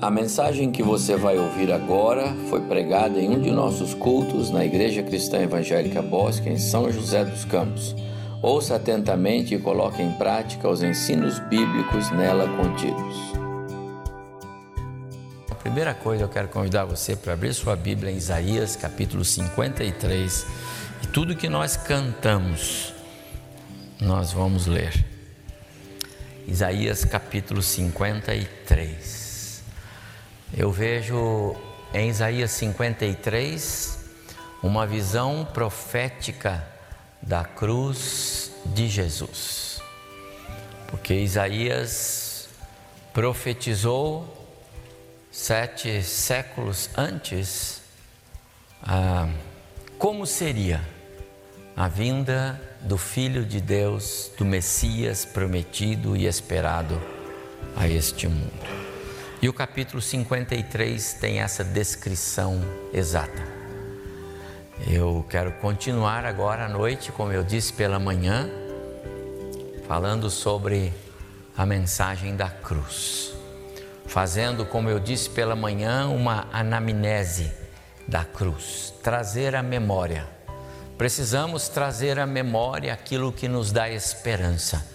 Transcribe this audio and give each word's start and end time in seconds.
A 0.00 0.10
mensagem 0.10 0.70
que 0.70 0.82
você 0.82 1.16
vai 1.16 1.38
ouvir 1.38 1.72
agora 1.72 2.34
foi 2.50 2.60
pregada 2.60 3.18
em 3.18 3.30
um 3.30 3.40
de 3.40 3.50
nossos 3.50 3.94
cultos 3.94 4.50
na 4.50 4.62
Igreja 4.62 5.02
Cristã 5.02 5.38
Evangélica 5.38 6.02
Bosque, 6.02 6.50
em 6.50 6.58
São 6.58 6.92
José 6.92 7.24
dos 7.24 7.46
Campos. 7.46 7.96
Ouça 8.42 8.76
atentamente 8.76 9.54
e 9.54 9.58
coloque 9.58 10.02
em 10.02 10.12
prática 10.12 10.68
os 10.68 10.82
ensinos 10.82 11.38
bíblicos 11.38 12.10
nela 12.10 12.46
contidos. 12.58 13.16
A 15.50 15.54
primeira 15.54 15.94
coisa 15.94 16.24
eu 16.24 16.28
quero 16.28 16.48
convidar 16.48 16.84
você 16.84 17.16
para 17.16 17.32
abrir 17.32 17.54
sua 17.54 17.74
Bíblia 17.74 18.12
em 18.12 18.16
Isaías 18.16 18.76
capítulo 18.76 19.24
53 19.24 20.46
e 21.04 21.06
tudo 21.06 21.34
que 21.34 21.48
nós 21.48 21.74
cantamos 21.74 22.92
nós 23.98 24.30
vamos 24.30 24.66
ler. 24.66 24.92
Isaías 26.46 27.02
capítulo 27.06 27.62
53. 27.62 29.25
Eu 30.54 30.70
vejo 30.70 31.56
em 31.92 32.08
Isaías 32.08 32.52
53 32.52 33.98
uma 34.62 34.86
visão 34.86 35.46
profética 35.52 36.66
da 37.20 37.44
cruz 37.44 38.52
de 38.66 38.88
Jesus. 38.88 39.80
Porque 40.86 41.14
Isaías 41.14 42.48
profetizou 43.12 44.32
sete 45.30 46.02
séculos 46.02 46.88
antes 46.96 47.82
ah, 48.82 49.28
como 49.98 50.26
seria 50.26 50.80
a 51.76 51.88
vinda 51.88 52.60
do 52.82 52.96
Filho 52.96 53.44
de 53.44 53.60
Deus, 53.60 54.30
do 54.38 54.44
Messias 54.44 55.24
prometido 55.24 56.16
e 56.16 56.26
esperado 56.26 57.00
a 57.74 57.88
este 57.88 58.28
mundo. 58.28 58.85
E 59.40 59.48
o 59.48 59.52
capítulo 59.52 60.00
53 60.00 61.14
tem 61.14 61.40
essa 61.40 61.62
descrição 61.62 62.60
exata. 62.92 63.42
Eu 64.86 65.24
quero 65.28 65.52
continuar 65.52 66.24
agora 66.24 66.66
à 66.66 66.68
noite, 66.68 67.12
como 67.12 67.32
eu 67.32 67.42
disse 67.42 67.72
pela 67.72 67.98
manhã, 67.98 68.48
falando 69.86 70.30
sobre 70.30 70.92
a 71.56 71.64
mensagem 71.64 72.36
da 72.36 72.48
cruz, 72.48 73.32
fazendo, 74.06 74.64
como 74.64 74.90
eu 74.90 74.98
disse 74.98 75.30
pela 75.30 75.56
manhã, 75.56 76.08
uma 76.08 76.46
anamnese 76.52 77.52
da 78.06 78.24
cruz, 78.24 78.92
trazer 79.02 79.54
à 79.54 79.62
memória 79.62 80.36
Precisamos 80.96 81.68
trazer 81.68 82.18
à 82.18 82.26
memória 82.26 82.90
aquilo 82.90 83.30
que 83.30 83.46
nos 83.46 83.70
dá 83.70 83.90
esperança. 83.90 84.86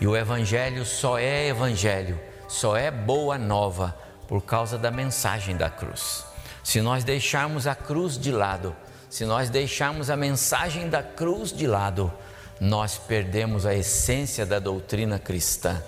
E 0.00 0.06
o 0.06 0.16
Evangelho 0.16 0.84
só 0.84 1.18
é 1.18 1.48
Evangelho, 1.48 2.18
só 2.52 2.76
é 2.76 2.90
boa 2.90 3.38
nova 3.38 3.96
por 4.28 4.42
causa 4.42 4.76
da 4.76 4.90
mensagem 4.90 5.56
da 5.56 5.70
cruz. 5.70 6.22
Se 6.62 6.82
nós 6.82 7.02
deixarmos 7.02 7.66
a 7.66 7.74
cruz 7.74 8.18
de 8.18 8.30
lado, 8.30 8.76
se 9.08 9.24
nós 9.24 9.48
deixarmos 9.48 10.10
a 10.10 10.16
mensagem 10.18 10.90
da 10.90 11.02
cruz 11.02 11.50
de 11.50 11.66
lado, 11.66 12.12
nós 12.60 12.98
perdemos 12.98 13.64
a 13.64 13.74
essência 13.74 14.44
da 14.44 14.58
doutrina 14.58 15.18
cristã, 15.18 15.82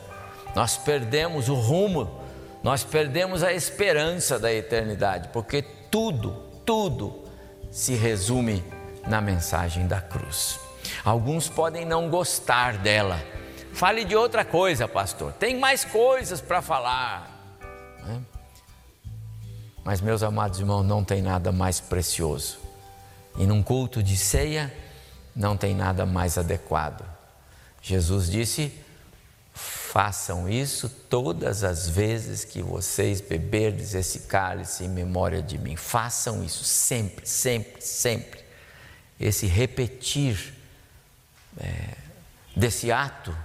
nós 0.57 0.79
perdemos 0.79 1.51
o 1.51 1.55
rumo, 1.55 2.19
nós 2.63 2.83
perdemos 2.83 3.43
a 3.43 3.53
esperança 3.53 4.39
da 4.39 4.51
eternidade, 4.51 5.29
porque 5.35 5.63
tudo, 5.91 6.33
tudo 6.65 7.25
se 7.71 7.95
resume 7.95 8.65
na 9.07 9.21
mensagem 9.21 9.87
da 9.87 10.01
cruz. 10.01 10.59
Alguns 11.05 11.47
podem 11.47 11.85
não 11.85 12.09
gostar 12.09 12.79
dela. 12.79 13.21
Fale 13.75 14.05
de 14.05 14.15
outra 14.15 14.45
coisa, 14.45 14.87
pastor. 14.87 15.33
Tem 15.33 15.59
mais 15.59 15.85
coisas 15.85 16.41
para 16.41 16.63
falar. 16.63 17.29
Né? 18.05 18.23
Mas, 19.83 20.01
meus 20.01 20.23
amados 20.23 20.61
irmãos, 20.61 20.85
não 20.85 21.03
tem 21.03 21.21
nada 21.21 21.51
mais 21.51 21.81
precioso. 21.81 22.59
E 23.37 23.45
num 23.45 23.65
culto 23.65 24.01
de 24.01 24.17
ceia, 24.17 24.73
não 25.35 25.57
tem 25.57 25.75
nada 25.75 26.07
mais 26.07 26.39
adequado. 26.39 27.05
Jesus 27.83 28.31
disse: 28.31 28.73
façam 29.53 30.49
isso 30.49 30.89
todas 30.89 31.65
as 31.65 31.89
vezes 31.89 32.45
que 32.45 32.63
vocês 32.63 33.21
beberdes 33.21 33.93
esse 33.93 34.21
cálice 34.21 34.85
em 34.85 34.89
memória 34.89 35.43
de 35.43 35.59
mim. 35.59 35.75
Façam 35.75 36.45
isso 36.45 36.63
sempre, 36.63 37.27
sempre, 37.27 37.83
sempre 37.83 38.45
esse 39.19 39.47
repetir 39.47 40.55
é, 41.59 41.95
desse 42.57 42.93
ato 42.93 43.37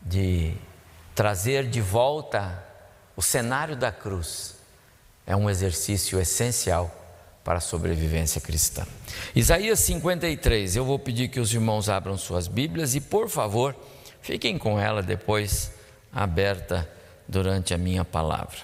de 0.00 0.54
trazer 1.14 1.68
de 1.68 1.80
volta 1.80 2.64
o 3.16 3.22
cenário 3.22 3.76
da 3.76 3.92
cruz 3.92 4.56
é 5.26 5.36
um 5.36 5.48
exercício 5.48 6.20
essencial 6.20 6.90
para 7.44 7.58
a 7.58 7.60
sobrevivência 7.60 8.40
cristã. 8.40 8.86
Isaías 9.34 9.80
53, 9.80 10.76
eu 10.76 10.84
vou 10.84 10.98
pedir 10.98 11.28
que 11.28 11.40
os 11.40 11.52
irmãos 11.52 11.88
abram 11.88 12.16
suas 12.16 12.48
Bíblias 12.48 12.94
e, 12.94 13.00
por 13.00 13.28
favor, 13.28 13.74
fiquem 14.20 14.58
com 14.58 14.78
ela 14.78 15.02
depois 15.02 15.72
aberta 16.12 16.88
durante 17.26 17.72
a 17.72 17.78
minha 17.78 18.04
palavra. 18.04 18.58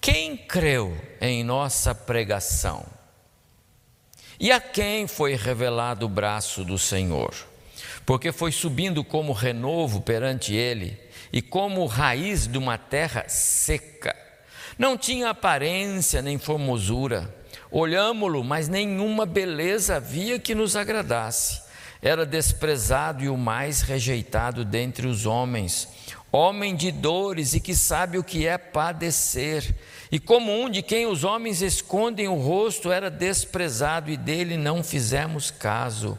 Quem 0.00 0.36
creu 0.36 0.96
em 1.20 1.42
nossa 1.42 1.94
pregação? 1.94 2.84
E 4.38 4.50
a 4.50 4.60
quem 4.60 5.06
foi 5.06 5.36
revelado 5.36 6.06
o 6.06 6.08
braço 6.08 6.64
do 6.64 6.78
Senhor? 6.78 7.34
Porque 8.06 8.32
foi 8.32 8.52
subindo 8.52 9.02
como 9.02 9.32
renovo 9.32 10.00
perante 10.00 10.54
ele 10.54 10.98
e 11.32 11.40
como 11.40 11.86
raiz 11.86 12.46
de 12.46 12.58
uma 12.58 12.76
terra 12.76 13.24
seca. 13.28 14.14
Não 14.78 14.98
tinha 14.98 15.30
aparência 15.30 16.20
nem 16.20 16.38
formosura. 16.38 17.34
Olhámo-lo, 17.70 18.44
mas 18.44 18.68
nenhuma 18.68 19.24
beleza 19.24 19.96
havia 19.96 20.38
que 20.38 20.54
nos 20.54 20.76
agradasse. 20.76 21.62
Era 22.02 22.26
desprezado 22.26 23.24
e 23.24 23.28
o 23.28 23.36
mais 23.36 23.80
rejeitado 23.80 24.64
dentre 24.64 25.06
os 25.06 25.24
homens, 25.24 25.88
homem 26.30 26.76
de 26.76 26.92
dores 26.92 27.54
e 27.54 27.60
que 27.60 27.74
sabe 27.74 28.18
o 28.18 28.24
que 28.24 28.46
é 28.46 28.58
padecer 28.58 29.74
e 30.12 30.18
como 30.18 30.52
um 30.52 30.68
de 30.68 30.82
quem 30.82 31.06
os 31.06 31.24
homens 31.24 31.62
escondem 31.62 32.28
o 32.28 32.34
rosto 32.34 32.92
era 32.92 33.10
desprezado 33.10 34.10
e 34.10 34.16
dele 34.16 34.56
não 34.56 34.84
fizemos 34.84 35.50
caso. 35.50 36.18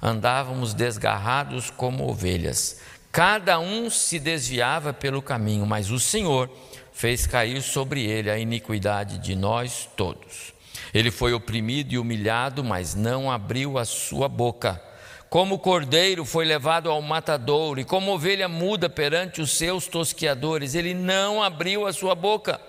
andávamos 0.00 0.74
desgarrados 0.74 1.70
como 1.70 2.08
ovelhas, 2.08 2.80
cada 3.10 3.58
um 3.58 3.90
se 3.90 4.18
desviava 4.18 4.92
pelo 4.92 5.20
caminho, 5.20 5.66
mas 5.66 5.90
o 5.90 5.98
Senhor 5.98 6.50
fez 6.92 7.26
cair 7.26 7.62
sobre 7.62 8.04
ele 8.04 8.30
a 8.30 8.38
iniquidade 8.38 9.18
de 9.18 9.34
nós 9.36 9.88
todos. 9.96 10.52
Ele 10.92 11.10
foi 11.10 11.32
oprimido 11.32 11.92
e 11.92 11.98
humilhado, 11.98 12.64
mas 12.64 12.94
não 12.94 13.30
abriu 13.30 13.78
a 13.78 13.84
sua 13.84 14.28
boca. 14.28 14.82
Como 15.28 15.58
cordeiro 15.58 16.24
foi 16.24 16.44
levado 16.44 16.90
ao 16.90 17.02
matadouro, 17.02 17.80
e 17.80 17.84
como 17.84 18.12
ovelha 18.12 18.48
muda 18.48 18.88
perante 18.88 19.40
os 19.40 19.50
seus 19.50 19.86
tosquiadores, 19.86 20.74
ele 20.74 20.94
não 20.94 21.42
abriu 21.42 21.86
a 21.86 21.92
sua 21.92 22.14
boca. 22.14 22.60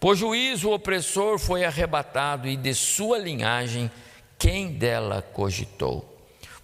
Por 0.00 0.16
juízo, 0.16 0.68
o 0.68 0.74
opressor 0.74 1.38
foi 1.38 1.64
arrebatado, 1.64 2.48
e 2.48 2.56
de 2.56 2.74
sua 2.74 3.18
linhagem, 3.18 3.90
quem 4.36 4.72
dela 4.72 5.22
cogitou? 5.22 6.11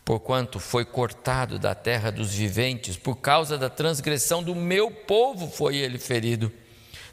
Porquanto 0.09 0.59
foi 0.59 0.87
cortado 0.87 1.59
da 1.59 1.75
terra 1.75 2.11
dos 2.11 2.33
viventes, 2.33 2.97
por 2.97 3.17
causa 3.17 3.59
da 3.59 3.69
transgressão 3.69 4.43
do 4.43 4.55
meu 4.55 4.91
povo 4.91 5.51
foi 5.51 5.77
ele 5.77 5.99
ferido. 5.99 6.51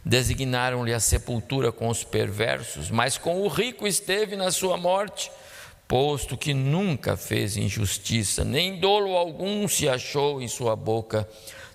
Designaram-lhe 0.06 0.94
a 0.94 1.00
sepultura 1.02 1.74
com 1.74 1.90
os 1.90 2.06
perversos, 2.06 2.90
mas 2.90 3.18
com 3.18 3.42
o 3.42 3.50
rico 3.50 3.86
esteve 3.86 4.38
na 4.38 4.50
sua 4.50 4.78
morte 4.78 5.30
posto 5.86 6.38
que 6.38 6.54
nunca 6.54 7.18
fez 7.18 7.58
injustiça, 7.58 8.46
nem 8.46 8.80
dolo 8.80 9.18
algum 9.18 9.68
se 9.68 9.90
achou 9.90 10.42
em 10.42 10.48
sua 10.48 10.74
boca. 10.74 11.28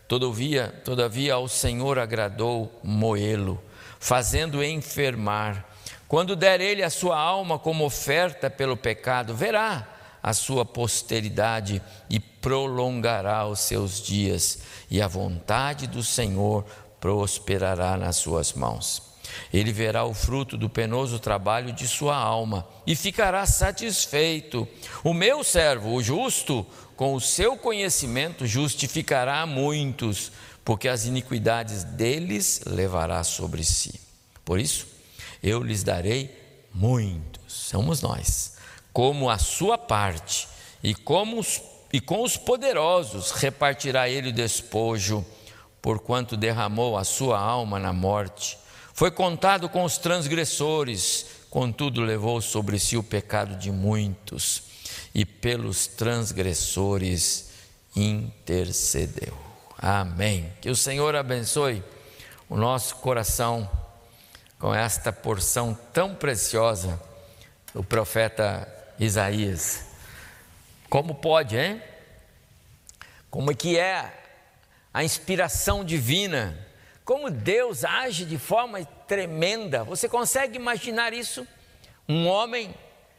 Todavia, 0.08 0.72
todavia 0.86 1.34
ao 1.34 1.46
Senhor 1.48 1.98
agradou 1.98 2.80
moê-lo, 2.82 3.62
fazendo 3.98 4.64
enfermar. 4.64 5.66
Quando 6.08 6.34
der 6.34 6.62
ele 6.62 6.82
a 6.82 6.88
sua 6.88 7.18
alma 7.20 7.58
como 7.58 7.84
oferta 7.84 8.48
pelo 8.48 8.74
pecado, 8.74 9.34
verá 9.34 9.99
a 10.22 10.32
sua 10.32 10.64
posteridade 10.64 11.82
e 12.08 12.20
prolongará 12.20 13.46
os 13.46 13.60
seus 13.60 14.00
dias, 14.02 14.60
e 14.90 15.00
a 15.00 15.08
vontade 15.08 15.86
do 15.86 16.02
Senhor 16.02 16.64
prosperará 17.00 17.96
nas 17.96 18.16
suas 18.16 18.52
mãos. 18.52 19.10
Ele 19.52 19.72
verá 19.72 20.04
o 20.04 20.14
fruto 20.14 20.56
do 20.56 20.68
penoso 20.68 21.18
trabalho 21.18 21.72
de 21.72 21.86
sua 21.86 22.16
alma 22.16 22.66
e 22.86 22.96
ficará 22.96 23.46
satisfeito. 23.46 24.66
O 25.04 25.14
meu 25.14 25.44
servo, 25.44 25.94
o 25.94 26.02
justo, 26.02 26.66
com 26.96 27.14
o 27.14 27.20
seu 27.20 27.56
conhecimento 27.56 28.46
justificará 28.46 29.46
muitos, 29.46 30.32
porque 30.64 30.88
as 30.88 31.06
iniquidades 31.06 31.84
deles 31.84 32.62
levará 32.66 33.24
sobre 33.24 33.64
si. 33.64 34.00
Por 34.44 34.58
isso, 34.58 34.86
eu 35.42 35.62
lhes 35.62 35.82
darei 35.82 36.36
muitos, 36.74 37.52
somos 37.52 38.02
nós, 38.02 38.49
como 38.92 39.30
a 39.30 39.38
sua 39.38 39.78
parte, 39.78 40.48
e, 40.82 40.94
os, 41.36 41.62
e 41.92 42.00
com 42.00 42.22
os 42.22 42.36
poderosos 42.36 43.30
repartirá 43.32 44.08
ele 44.08 44.30
o 44.30 44.32
despojo, 44.32 45.24
porquanto 45.80 46.36
derramou 46.36 46.96
a 46.96 47.04
sua 47.04 47.38
alma 47.38 47.78
na 47.78 47.92
morte 47.92 48.58
foi 49.00 49.10
contado 49.10 49.66
com 49.66 49.82
os 49.82 49.96
transgressores, 49.96 51.24
contudo 51.48 52.02
levou 52.02 52.42
sobre 52.42 52.78
si 52.78 52.98
o 52.98 53.02
pecado 53.02 53.56
de 53.56 53.70
muitos, 53.72 54.62
e 55.14 55.24
pelos 55.24 55.86
transgressores 55.86 57.50
intercedeu. 57.96 59.34
Amém. 59.78 60.52
Que 60.60 60.68
o 60.68 60.76
Senhor 60.76 61.16
abençoe 61.16 61.82
o 62.46 62.58
nosso 62.58 62.96
coração 62.96 63.66
com 64.58 64.74
esta 64.74 65.10
porção 65.10 65.72
tão 65.94 66.14
preciosa 66.14 67.00
do 67.72 67.82
profeta 67.82 68.68
Isaías. 69.00 69.86
Como 70.88 71.16
pode, 71.16 71.56
hein? 71.56 71.82
Como 73.28 73.50
é 73.50 73.54
que 73.54 73.76
é 73.76 74.12
a 74.94 75.02
inspiração 75.02 75.84
divina? 75.84 76.70
como 77.10 77.28
Deus 77.28 77.84
age 77.84 78.24
de 78.24 78.38
forma 78.38 78.84
tremenda. 78.84 79.82
Você 79.82 80.08
consegue 80.08 80.54
imaginar 80.54 81.12
isso? 81.12 81.44
Um 82.08 82.28
homem, 82.28 82.72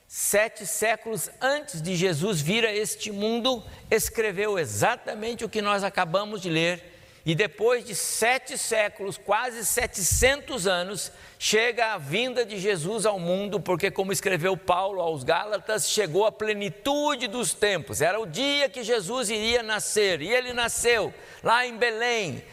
sete 0.07 0.65
séculos 0.65 1.29
antes 1.41 1.81
de 1.81 1.97
Jesus 1.97 2.39
vir 2.39 2.65
a 2.65 2.73
este 2.73 3.11
mundo, 3.11 3.61
escreveu 3.89 4.57
exatamente 4.57 5.43
o 5.43 5.49
que 5.49 5.61
nós 5.61 5.83
acabamos 5.83 6.41
de 6.41 6.49
ler. 6.49 6.90
E 7.23 7.35
depois 7.35 7.85
de 7.85 7.93
sete 7.93 8.57
séculos, 8.57 9.15
quase 9.15 9.63
700 9.63 10.65
anos, 10.65 11.11
chega 11.37 11.93
a 11.93 11.97
vinda 11.97 12.43
de 12.43 12.57
Jesus 12.57 13.05
ao 13.05 13.19
mundo, 13.19 13.59
porque, 13.59 13.91
como 13.91 14.11
escreveu 14.11 14.57
Paulo 14.57 14.99
aos 14.99 15.23
Gálatas, 15.23 15.89
chegou 15.89 16.25
a 16.25 16.31
plenitude 16.31 17.27
dos 17.27 17.53
tempos. 17.53 18.01
Era 18.01 18.19
o 18.19 18.25
dia 18.25 18.69
que 18.69 18.83
Jesus 18.83 19.29
iria 19.29 19.61
nascer, 19.61 20.21
e 20.21 20.29
ele 20.29 20.51
nasceu 20.51 21.13
lá 21.43 21.65
em 21.65 21.77
Belém, 21.77 22.43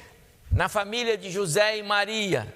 na 0.53 0.69
família 0.69 1.17
de 1.17 1.31
José 1.31 1.79
e 1.79 1.83
Maria. 1.83 2.47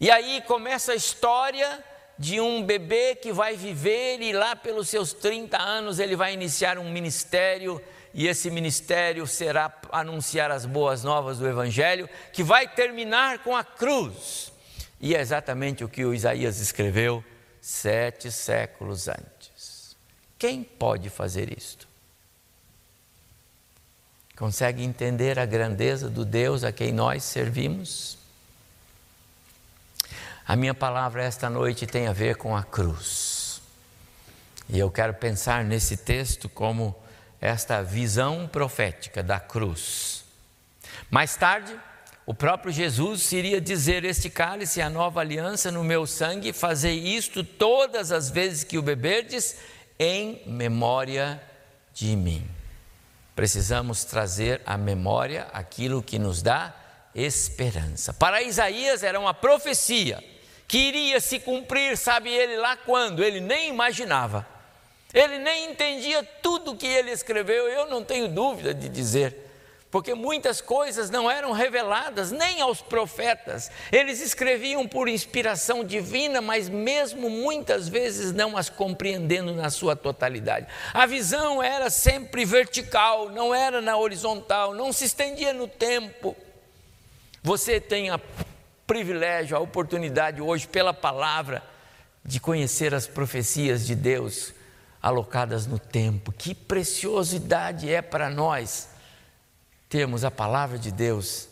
E 0.00 0.10
aí 0.10 0.42
começa 0.46 0.92
a 0.92 0.96
história 0.96 1.84
de 2.18 2.40
um 2.40 2.62
bebê 2.62 3.14
que 3.14 3.32
vai 3.32 3.56
viver 3.56 4.20
e 4.20 4.32
lá 4.32 4.54
pelos 4.54 4.88
seus 4.88 5.12
30 5.12 5.60
anos 5.60 5.98
ele 5.98 6.16
vai 6.16 6.32
iniciar 6.32 6.78
um 6.78 6.90
ministério 6.90 7.82
e 8.14 8.26
esse 8.26 8.50
ministério 8.50 9.26
será 9.26 9.72
anunciar 9.90 10.50
as 10.50 10.66
boas 10.66 11.02
novas 11.02 11.38
do 11.38 11.48
evangelho, 11.48 12.08
que 12.32 12.42
vai 12.42 12.68
terminar 12.68 13.38
com 13.38 13.56
a 13.56 13.64
cruz. 13.64 14.52
E 15.00 15.14
é 15.14 15.20
exatamente 15.20 15.82
o 15.82 15.88
que 15.88 16.04
o 16.04 16.14
Isaías 16.14 16.60
escreveu 16.60 17.24
sete 17.60 18.30
séculos 18.30 19.08
antes. 19.08 19.96
Quem 20.38 20.62
pode 20.62 21.08
fazer 21.08 21.56
isto? 21.56 21.88
Consegue 24.36 24.82
entender 24.82 25.38
a 25.38 25.46
grandeza 25.46 26.10
do 26.10 26.24
Deus 26.24 26.64
a 26.64 26.72
quem 26.72 26.92
nós 26.92 27.22
servimos? 27.22 28.18
A 30.46 30.56
minha 30.56 30.74
palavra 30.74 31.22
esta 31.22 31.48
noite 31.48 31.86
tem 31.86 32.08
a 32.08 32.12
ver 32.12 32.36
com 32.36 32.56
a 32.56 32.62
cruz. 32.62 33.62
E 34.68 34.78
eu 34.78 34.90
quero 34.90 35.14
pensar 35.14 35.64
nesse 35.64 35.96
texto 35.96 36.48
como 36.48 36.94
esta 37.42 37.82
visão 37.82 38.48
profética 38.48 39.22
da 39.22 39.38
cruz. 39.38 40.24
Mais 41.10 41.36
tarde, 41.36 41.78
o 42.24 42.32
próprio 42.32 42.72
Jesus 42.72 43.30
iria 43.32 43.60
dizer: 43.60 44.04
Este 44.04 44.30
cálice 44.30 44.80
é 44.80 44.84
a 44.84 44.88
nova 44.90 45.20
aliança 45.20 45.70
no 45.70 45.84
meu 45.84 46.06
sangue, 46.06 46.54
fazei 46.54 46.98
isto 46.98 47.44
todas 47.44 48.10
as 48.10 48.30
vezes 48.30 48.64
que 48.64 48.78
o 48.78 48.82
beberdes, 48.82 49.56
em 49.98 50.42
memória 50.46 51.42
de 51.92 52.16
mim 52.16 52.48
precisamos 53.34 54.04
trazer 54.04 54.60
à 54.66 54.76
memória 54.76 55.48
aquilo 55.52 56.02
que 56.02 56.18
nos 56.18 56.42
dá 56.42 56.74
esperança. 57.14 58.12
Para 58.12 58.42
Isaías 58.42 59.02
era 59.02 59.18
uma 59.18 59.34
profecia 59.34 60.22
que 60.68 60.78
iria 60.78 61.20
se 61.20 61.38
cumprir, 61.38 61.96
sabe 61.96 62.30
ele 62.30 62.56
lá 62.56 62.76
quando? 62.76 63.22
Ele 63.22 63.40
nem 63.40 63.68
imaginava. 63.68 64.46
Ele 65.12 65.38
nem 65.38 65.70
entendia 65.70 66.22
tudo 66.42 66.76
que 66.76 66.86
ele 66.86 67.10
escreveu, 67.10 67.68
eu 67.68 67.86
não 67.86 68.02
tenho 68.02 68.28
dúvida 68.28 68.72
de 68.72 68.88
dizer 68.88 69.50
porque 69.92 70.14
muitas 70.14 70.62
coisas 70.62 71.10
não 71.10 71.30
eram 71.30 71.52
reveladas 71.52 72.32
nem 72.32 72.62
aos 72.62 72.80
profetas. 72.80 73.70
Eles 73.92 74.22
escreviam 74.22 74.88
por 74.88 75.06
inspiração 75.06 75.84
divina, 75.84 76.40
mas 76.40 76.66
mesmo 76.66 77.28
muitas 77.28 77.90
vezes 77.90 78.32
não 78.32 78.56
as 78.56 78.70
compreendendo 78.70 79.52
na 79.52 79.68
sua 79.68 79.94
totalidade. 79.94 80.66
A 80.94 81.04
visão 81.04 81.62
era 81.62 81.90
sempre 81.90 82.46
vertical, 82.46 83.28
não 83.28 83.54
era 83.54 83.82
na 83.82 83.94
horizontal, 83.98 84.74
não 84.74 84.94
se 84.94 85.04
estendia 85.04 85.52
no 85.52 85.68
tempo. 85.68 86.34
Você 87.42 87.78
tem 87.78 88.10
o 88.10 88.18
privilégio, 88.86 89.58
a 89.58 89.60
oportunidade 89.60 90.40
hoje, 90.40 90.66
pela 90.66 90.94
palavra, 90.94 91.62
de 92.24 92.40
conhecer 92.40 92.94
as 92.94 93.06
profecias 93.06 93.86
de 93.86 93.94
Deus 93.94 94.54
alocadas 95.02 95.66
no 95.66 95.78
tempo. 95.78 96.30
Que 96.30 96.54
preciosidade 96.54 97.92
é 97.92 98.00
para 98.00 98.30
nós 98.30 98.88
termos 99.88 100.24
a 100.24 100.30
palavra 100.30 100.78
de 100.78 100.92
Deus 100.92 101.48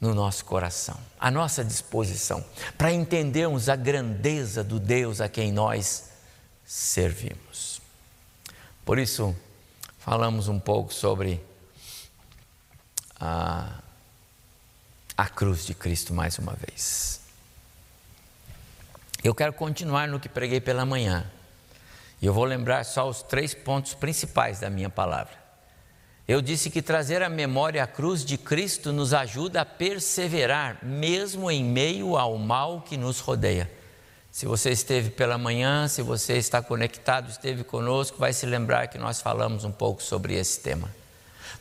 no 0.00 0.14
nosso 0.14 0.44
coração, 0.44 0.96
à 1.18 1.30
nossa 1.30 1.64
disposição, 1.64 2.44
para 2.76 2.92
entendermos 2.92 3.68
a 3.68 3.76
grandeza 3.76 4.64
do 4.64 4.80
Deus 4.80 5.20
a 5.20 5.28
quem 5.28 5.52
nós 5.52 6.10
servimos. 6.64 7.80
Por 8.84 8.98
isso, 8.98 9.36
falamos 9.98 10.48
um 10.48 10.58
pouco 10.58 10.94
sobre 10.94 11.42
a, 13.18 13.80
a 15.16 15.28
cruz 15.28 15.66
de 15.66 15.74
Cristo 15.74 16.14
mais 16.14 16.38
uma 16.38 16.54
vez. 16.54 17.20
Eu 19.22 19.34
quero 19.34 19.52
continuar 19.52 20.06
no 20.06 20.20
que 20.20 20.28
preguei 20.28 20.60
pela 20.60 20.86
manhã, 20.86 21.28
e 22.20 22.26
eu 22.26 22.32
vou 22.32 22.44
lembrar 22.44 22.84
só 22.84 23.08
os 23.08 23.22
três 23.22 23.54
pontos 23.54 23.94
principais 23.94 24.60
da 24.60 24.68
minha 24.68 24.90
palavra. 24.90 25.48
Eu 26.26 26.42
disse 26.42 26.68
que 26.68 26.82
trazer 26.82 27.22
à 27.22 27.28
memória 27.28 27.82
a 27.82 27.86
cruz 27.86 28.24
de 28.24 28.36
Cristo 28.36 28.92
nos 28.92 29.14
ajuda 29.14 29.62
a 29.62 29.64
perseverar, 29.64 30.84
mesmo 30.84 31.50
em 31.50 31.64
meio 31.64 32.18
ao 32.18 32.36
mal 32.36 32.82
que 32.82 32.98
nos 32.98 33.20
rodeia. 33.20 33.70
Se 34.30 34.44
você 34.44 34.70
esteve 34.70 35.10
pela 35.10 35.38
manhã, 35.38 35.88
se 35.88 36.02
você 36.02 36.34
está 36.34 36.60
conectado, 36.60 37.30
esteve 37.30 37.64
conosco, 37.64 38.18
vai 38.18 38.32
se 38.32 38.44
lembrar 38.44 38.88
que 38.88 38.98
nós 38.98 39.22
falamos 39.22 39.64
um 39.64 39.72
pouco 39.72 40.02
sobre 40.02 40.34
esse 40.34 40.60
tema. 40.60 40.94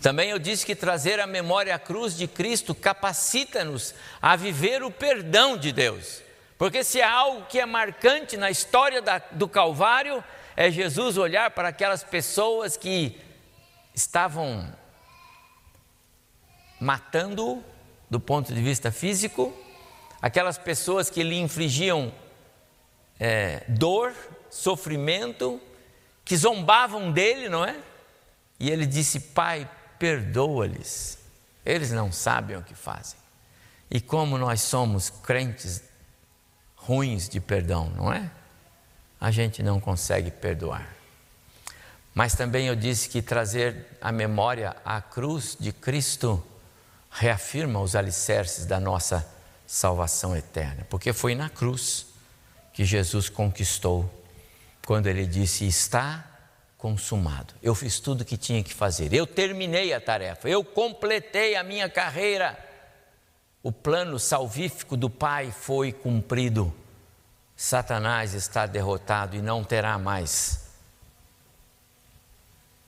Também 0.01 0.31
eu 0.31 0.37
disse 0.37 0.65
que 0.65 0.75
trazer 0.75 1.19
à 1.19 1.25
memória 1.25 1.73
a 1.73 1.79
cruz 1.79 2.15
de 2.15 2.27
Cristo 2.27 2.75
capacita-nos 2.75 3.95
a 4.21 4.35
viver 4.35 4.83
o 4.83 4.91
perdão 4.91 5.57
de 5.57 5.71
Deus. 5.71 6.21
Porque 6.57 6.83
se 6.83 7.01
há 7.01 7.11
algo 7.11 7.45
que 7.45 7.59
é 7.59 7.65
marcante 7.65 8.35
na 8.35 8.51
história 8.51 9.01
da, 9.01 9.21
do 9.31 9.47
Calvário, 9.47 10.23
é 10.57 10.71
Jesus 10.71 11.17
olhar 11.17 11.51
para 11.51 11.69
aquelas 11.69 12.03
pessoas 12.03 12.75
que 12.75 13.15
estavam 13.93 14.67
matando 16.79 17.63
do 18.09 18.19
ponto 18.19 18.51
de 18.51 18.59
vista 18.59 18.91
físico, 18.91 19.55
aquelas 20.19 20.57
pessoas 20.57 21.11
que 21.11 21.21
lhe 21.21 21.39
infligiam 21.39 22.11
é, 23.19 23.65
dor, 23.67 24.15
sofrimento, 24.49 25.61
que 26.25 26.35
zombavam 26.35 27.11
dele, 27.11 27.49
não 27.49 27.63
é? 27.63 27.77
E 28.59 28.71
ele 28.71 28.87
disse: 28.87 29.19
Pai, 29.19 29.69
perdoa-lhes, 29.99 31.19
eles 31.63 31.91
não 31.91 32.11
sabem 32.11 32.57
o 32.57 32.63
que 32.63 32.73
fazem. 32.73 33.19
E 33.91 34.01
como 34.01 34.39
nós 34.39 34.61
somos 34.61 35.11
crentes 35.11 35.83
ruins 36.75 37.29
de 37.29 37.39
perdão, 37.39 37.91
não 37.91 38.11
é? 38.11 38.31
A 39.19 39.31
gente 39.31 39.63
não 39.63 39.79
consegue 39.79 40.31
perdoar. 40.31 40.97
Mas 42.13 42.33
também 42.33 42.67
eu 42.67 42.75
disse 42.75 43.09
que 43.09 43.21
trazer 43.21 43.85
à 44.01 44.11
memória 44.11 44.75
a 44.83 44.99
cruz 44.99 45.55
de 45.59 45.71
Cristo 45.71 46.43
reafirma 47.11 47.79
os 47.79 47.95
alicerces 47.95 48.65
da 48.65 48.79
nossa 48.79 49.23
salvação 49.67 50.35
eterna, 50.35 50.85
porque 50.89 51.13
foi 51.13 51.35
na 51.35 51.49
cruz 51.49 52.07
que 52.73 52.85
Jesus 52.85 53.27
conquistou, 53.29 54.09
quando 54.85 55.07
ele 55.07 55.25
disse: 55.25 55.67
Está 55.67 56.25
consumado. 56.77 57.53
Eu 57.61 57.75
fiz 57.75 57.99
tudo 57.99 58.21
o 58.21 58.25
que 58.25 58.37
tinha 58.37 58.63
que 58.63 58.73
fazer, 58.73 59.13
eu 59.13 59.27
terminei 59.27 59.93
a 59.93 59.99
tarefa, 59.99 60.47
eu 60.47 60.63
completei 60.63 61.55
a 61.55 61.63
minha 61.63 61.89
carreira. 61.89 62.57
o 63.61 63.71
plano 63.71 64.17
salvífico 64.17 64.95
do 64.95 65.09
Pai 65.09 65.51
foi 65.51 65.91
cumprido. 65.91 66.73
Satanás 67.57 68.35
está 68.35 68.67
derrotado 68.67 69.35
e 69.35 69.41
não 69.41 69.63
terá 69.63 69.97
mais 69.97 70.67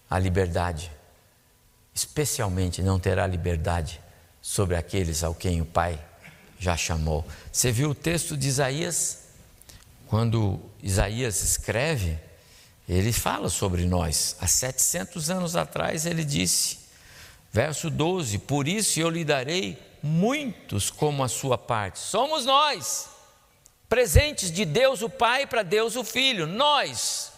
a 0.08 0.20
liberdade. 0.20 0.92
Especialmente 1.94 2.84
não 2.84 3.00
terá 3.00 3.26
liberdade 3.26 4.00
sobre 4.40 4.76
aqueles 4.76 5.24
ao 5.24 5.34
quem 5.34 5.60
o 5.60 5.66
Pai 5.66 6.00
já 6.60 6.78
chamou. 6.78 7.26
Você 7.52 7.72
viu 7.72 7.90
o 7.90 7.96
texto 7.96 8.38
de 8.38 8.48
Isaías? 8.48 9.24
Quando 10.08 10.60
Isaías 10.84 11.42
escreve, 11.42 12.20
ele 12.88 13.12
fala 13.12 13.50
sobre 13.50 13.86
nós. 13.86 14.36
Há 14.40 14.48
700 14.48 15.32
anos 15.32 15.56
atrás 15.56 16.06
ele 16.06 16.24
disse, 16.24 16.78
verso 17.52 17.90
12: 17.90 18.38
Por 18.40 18.68
isso 18.68 19.00
eu 19.00 19.10
lhe 19.10 19.26
darei 19.26 19.82
muitos 20.02 20.92
como 20.92 21.24
a 21.24 21.28
sua 21.28 21.58
parte. 21.58 22.00
Somos 22.00 22.46
nós, 22.46 23.10
presentes 23.90 24.52
de 24.52 24.64
Deus 24.64 25.02
o 25.02 25.10
Pai 25.10 25.48
para 25.48 25.64
Deus 25.64 25.96
o 25.96 26.04
Filho, 26.04 26.46
nós. 26.46 27.34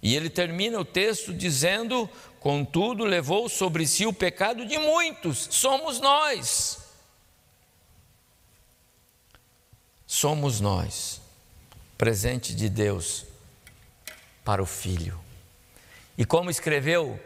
E 0.00 0.14
ele 0.14 0.30
termina 0.30 0.78
o 0.78 0.84
texto 0.84 1.34
dizendo: 1.34 2.08
Contudo, 2.38 3.04
levou 3.04 3.48
sobre 3.48 3.86
si 3.86 4.06
o 4.06 4.12
pecado 4.12 4.64
de 4.64 4.78
muitos, 4.78 5.48
somos 5.50 6.00
nós. 6.00 6.78
Somos 10.06 10.60
nós, 10.60 11.20
presente 11.98 12.54
de 12.54 12.68
Deus 12.68 13.24
para 14.44 14.62
o 14.62 14.66
Filho. 14.66 15.20
E 16.16 16.24
como 16.24 16.48
escreveu 16.48 17.20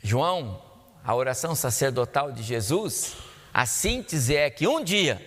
João, 0.00 0.62
a 1.04 1.14
oração 1.14 1.56
sacerdotal 1.56 2.30
de 2.30 2.44
Jesus, 2.44 3.16
a 3.52 3.66
síntese 3.66 4.36
é 4.36 4.48
que 4.48 4.68
um 4.68 4.82
dia 4.82 5.20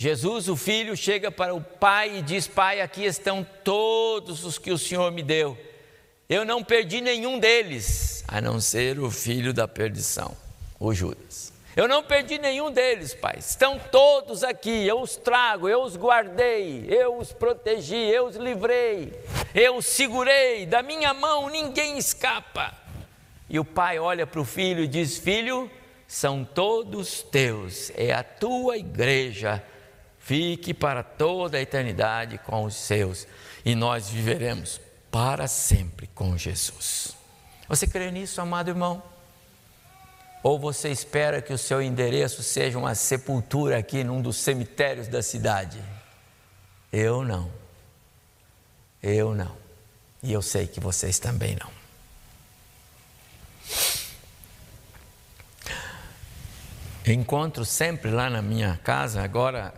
Jesus, 0.00 0.48
o 0.48 0.54
Filho, 0.54 0.96
chega 0.96 1.28
para 1.28 1.52
o 1.52 1.60
Pai 1.60 2.18
e 2.18 2.22
diz: 2.22 2.46
Pai, 2.46 2.80
aqui 2.80 3.04
estão 3.04 3.44
todos 3.64 4.44
os 4.44 4.56
que 4.56 4.70
o 4.70 4.78
Senhor 4.78 5.10
me 5.10 5.24
deu. 5.24 5.58
Eu 6.28 6.44
não 6.44 6.62
perdi 6.62 7.00
nenhum 7.00 7.36
deles, 7.36 8.22
a 8.28 8.40
não 8.40 8.60
ser 8.60 9.00
o 9.00 9.10
filho 9.10 9.52
da 9.52 9.66
perdição, 9.66 10.36
o 10.78 10.94
Judas. 10.94 11.52
Eu 11.74 11.88
não 11.88 12.04
perdi 12.04 12.38
nenhum 12.38 12.70
deles, 12.70 13.12
Pai. 13.12 13.38
Estão 13.40 13.76
todos 13.76 14.44
aqui. 14.44 14.86
Eu 14.86 15.00
os 15.00 15.16
trago, 15.16 15.68
eu 15.68 15.82
os 15.82 15.96
guardei, 15.96 16.86
eu 16.88 17.18
os 17.18 17.32
protegi, 17.32 17.96
eu 17.96 18.26
os 18.26 18.36
livrei, 18.36 19.12
eu 19.52 19.78
os 19.78 19.86
segurei. 19.86 20.64
Da 20.64 20.80
minha 20.80 21.12
mão 21.12 21.48
ninguém 21.48 21.98
escapa. 21.98 22.72
E 23.50 23.58
o 23.58 23.64
pai 23.64 23.98
olha 23.98 24.28
para 24.28 24.40
o 24.40 24.44
filho 24.44 24.84
e 24.84 24.86
diz: 24.86 25.18
Filho, 25.18 25.68
são 26.06 26.44
todos 26.44 27.20
teus, 27.20 27.90
é 27.96 28.12
a 28.12 28.22
tua 28.22 28.78
igreja. 28.78 29.60
Fique 30.20 30.74
para 30.74 31.02
toda 31.02 31.56
a 31.56 31.60
eternidade 31.60 32.38
com 32.38 32.64
os 32.64 32.74
seus, 32.74 33.26
e 33.64 33.74
nós 33.74 34.08
viveremos 34.08 34.80
para 35.10 35.46
sempre 35.48 36.06
com 36.08 36.36
Jesus. 36.36 37.16
Você 37.68 37.86
crê 37.86 38.10
nisso, 38.10 38.40
amado 38.40 38.68
irmão? 38.68 39.02
Ou 40.42 40.58
você 40.58 40.90
espera 40.90 41.42
que 41.42 41.52
o 41.52 41.58
seu 41.58 41.82
endereço 41.82 42.42
seja 42.42 42.78
uma 42.78 42.94
sepultura 42.94 43.78
aqui 43.78 44.04
num 44.04 44.22
dos 44.22 44.36
cemitérios 44.36 45.08
da 45.08 45.22
cidade? 45.22 45.82
Eu 46.92 47.24
não. 47.24 47.50
Eu 49.02 49.34
não. 49.34 49.56
E 50.22 50.32
eu 50.32 50.42
sei 50.42 50.66
que 50.66 50.80
vocês 50.80 51.18
também 51.18 51.56
não. 51.56 51.78
Encontro 57.06 57.64
sempre 57.64 58.10
lá 58.10 58.28
na 58.28 58.42
minha 58.42 58.78
casa, 58.84 59.22
agora, 59.22 59.72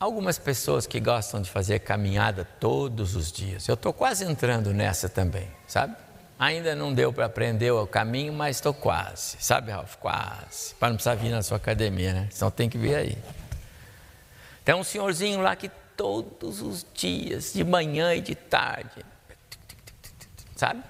algumas 0.00 0.38
pessoas 0.38 0.86
que 0.86 0.98
gostam 0.98 1.40
de 1.40 1.48
fazer 1.48 1.78
caminhada 1.80 2.44
todos 2.58 3.14
os 3.14 3.30
dias. 3.30 3.68
Eu 3.68 3.74
estou 3.74 3.92
quase 3.92 4.24
entrando 4.24 4.72
nessa 4.72 5.08
também, 5.08 5.48
sabe? 5.66 5.94
Ainda 6.38 6.74
não 6.74 6.92
deu 6.92 7.12
para 7.12 7.26
aprender 7.26 7.70
o 7.70 7.86
caminho, 7.86 8.32
mas 8.32 8.56
estou 8.56 8.72
quase, 8.72 9.36
sabe, 9.38 9.70
Ralf? 9.70 9.96
Quase. 9.96 10.74
Para 10.76 10.88
não 10.88 10.96
precisar 10.96 11.14
vir 11.14 11.30
na 11.30 11.42
sua 11.42 11.58
academia, 11.58 12.14
né? 12.14 12.28
Só 12.32 12.50
tem 12.50 12.68
que 12.68 12.78
vir 12.78 12.94
aí. 12.94 13.18
Tem 14.64 14.74
um 14.74 14.82
senhorzinho 14.82 15.42
lá 15.42 15.54
que 15.54 15.70
todos 15.94 16.62
os 16.62 16.84
dias, 16.94 17.52
de 17.52 17.62
manhã 17.62 18.14
e 18.14 18.22
de 18.22 18.34
tarde, 18.34 19.04
sabe? 20.56 20.82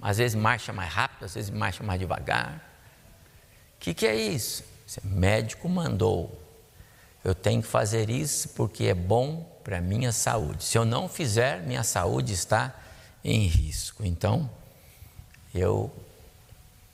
Às 0.00 0.18
vezes 0.18 0.34
marcha 0.34 0.74
mais 0.74 0.92
rápido, 0.92 1.24
às 1.24 1.34
vezes 1.34 1.48
marcha 1.48 1.82
mais 1.82 1.98
devagar 1.98 2.66
que, 3.86 3.94
que 3.94 4.06
é 4.06 4.16
isso? 4.16 4.64
O 5.04 5.06
médico 5.06 5.68
mandou. 5.68 6.42
Eu 7.26 7.34
tenho 7.34 7.60
que 7.60 7.66
fazer 7.66 8.08
isso 8.08 8.50
porque 8.50 8.84
é 8.84 8.94
bom 8.94 9.42
para 9.64 9.78
a 9.78 9.80
minha 9.80 10.12
saúde. 10.12 10.62
Se 10.62 10.78
eu 10.78 10.84
não 10.84 11.08
fizer, 11.08 11.60
minha 11.60 11.82
saúde 11.82 12.32
está 12.32 12.72
em 13.24 13.48
risco. 13.48 14.04
Então, 14.04 14.48
eu, 15.52 15.92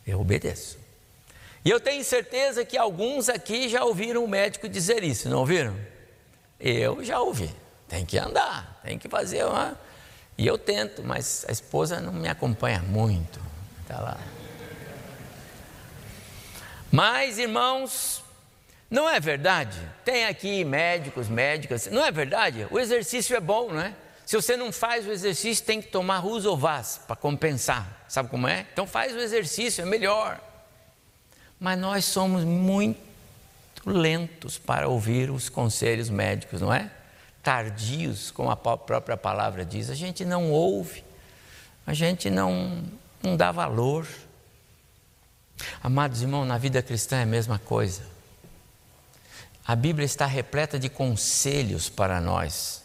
eu 0.07 0.19
obedeço. 0.19 0.79
E 1.62 1.69
eu 1.69 1.79
tenho 1.79 2.03
certeza 2.03 2.65
que 2.65 2.79
alguns 2.79 3.29
aqui 3.29 3.69
já 3.69 3.85
ouviram 3.85 4.25
o 4.25 4.27
médico 4.27 4.71
dizer 4.71 5.05
isso, 5.05 5.29
não 5.29 5.41
ouviram? 5.41 5.77
Eu 6.59 7.05
já 7.05 7.21
ouvi. 7.21 7.55
Tem 7.87 8.07
que 8.07 8.17
andar, 8.17 8.81
tem 8.83 8.99
que 8.99 9.11
fazer 9.11 9.45
uma. 9.45 9.79
E 10.39 10.47
eu 10.47 10.57
tento, 10.57 11.05
mas 11.05 11.45
a 11.47 11.53
esposa 11.53 12.01
não 12.01 12.11
me 12.11 12.27
acompanha 12.31 12.81
muito. 12.81 13.39
Está 13.83 14.01
lá. 14.01 14.19
Mas, 16.91 17.37
irmãos, 17.37 18.22
não 18.92 19.08
é 19.08 19.18
verdade? 19.18 19.80
Tem 20.04 20.26
aqui 20.26 20.62
médicos, 20.66 21.26
médicas, 21.26 21.87
não 21.87 22.04
é 22.04 22.12
verdade? 22.12 22.66
O 22.70 22.78
exercício 22.78 23.34
é 23.34 23.40
bom, 23.40 23.72
não 23.72 23.80
é? 23.80 23.94
Se 24.26 24.37
você 24.37 24.54
não 24.54 24.70
faz 24.70 25.06
o 25.06 25.11
exercício, 25.11 25.64
tem 25.64 25.80
que 25.80 25.88
tomar 25.88 26.18
Rusovaz 26.18 27.00
para 27.06 27.16
compensar. 27.16 28.04
Sabe 28.06 28.28
como 28.28 28.46
é? 28.46 28.66
Então 28.70 28.87
faz 28.87 29.14
o 29.14 29.18
exercício, 29.18 29.80
é 29.80 29.87
melhor. 29.87 30.38
Mas 31.58 31.78
nós 31.78 32.04
somos 32.04 32.44
muito 32.44 33.00
lentos 33.87 34.58
para 34.58 34.87
ouvir 34.88 35.30
os 35.30 35.49
conselhos 35.49 36.11
médicos, 36.11 36.61
não 36.61 36.72
é? 36.72 36.90
Tardios, 37.42 38.30
como 38.30 38.50
a 38.50 38.56
própria 38.56 39.16
palavra 39.16 39.64
diz. 39.64 39.88
A 39.88 39.94
gente 39.94 40.22
não 40.22 40.52
ouve, 40.52 41.02
a 41.87 41.94
gente 41.94 42.28
não, 42.28 42.84
não 43.22 43.38
dá 43.38 43.50
valor. 43.50 44.06
Amados 45.82 46.20
irmãos, 46.20 46.44
na 46.44 46.58
vida 46.58 46.82
cristã 46.82 47.20
é 47.20 47.22
a 47.22 47.26
mesma 47.26 47.58
coisa. 47.58 48.12
A 49.66 49.76
Bíblia 49.76 50.04
está 50.04 50.26
repleta 50.26 50.78
de 50.78 50.88
conselhos 50.88 51.88
para 51.88 52.21
nós. 52.21 52.83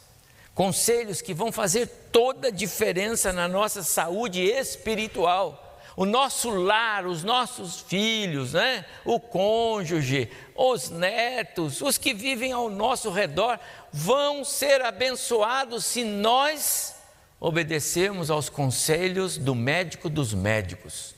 Conselhos 0.54 1.22
que 1.22 1.34
vão 1.34 1.52
fazer 1.52 1.88
toda 2.12 2.48
a 2.48 2.52
diferença 2.52 3.34
na 3.34 3.48
nossa 3.48 3.84
saúde 3.84 4.42
espiritual. 4.42 5.64
O 5.96 6.06
nosso 6.06 6.52
lar, 6.52 7.08
os 7.08 7.24
nossos 7.24 7.82
filhos, 7.82 8.54
né? 8.54 8.86
o 9.04 9.20
cônjuge, 9.20 10.30
os 10.56 10.90
netos, 10.92 11.82
os 11.82 11.98
que 11.98 12.14
vivem 12.14 12.52
ao 12.52 12.70
nosso 12.70 13.10
redor, 13.10 13.60
vão 13.92 14.46
ser 14.46 14.82
abençoados 14.82 15.86
se 15.86 16.04
nós 16.04 16.96
obedecermos 17.40 18.30
aos 18.30 18.48
conselhos 18.50 19.38
do 19.40 19.56
médico 19.56 20.10
dos 20.10 20.34
médicos 20.34 21.16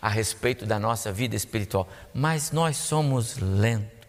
a 0.00 0.08
respeito 0.08 0.66
da 0.66 0.78
nossa 0.78 1.10
vida 1.10 1.34
espiritual, 1.34 1.88
mas 2.12 2.50
nós 2.50 2.76
somos 2.76 3.38
lentos. 3.38 4.03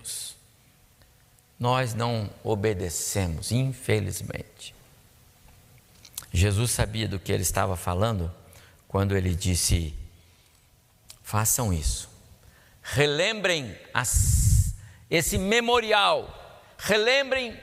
Nós 1.59 1.93
não 1.93 2.29
obedecemos, 2.43 3.51
infelizmente. 3.51 4.75
Jesus 6.31 6.71
sabia 6.71 7.07
do 7.07 7.19
que 7.19 7.31
ele 7.31 7.43
estava 7.43 7.77
falando 7.77 8.33
quando 8.87 9.15
ele 9.15 9.33
disse: 9.33 9.93
façam 11.23 11.71
isso, 11.71 12.09
relembrem 12.81 13.77
as, 13.93 14.75
esse 15.09 15.37
memorial, 15.37 16.73
relembrem 16.77 17.57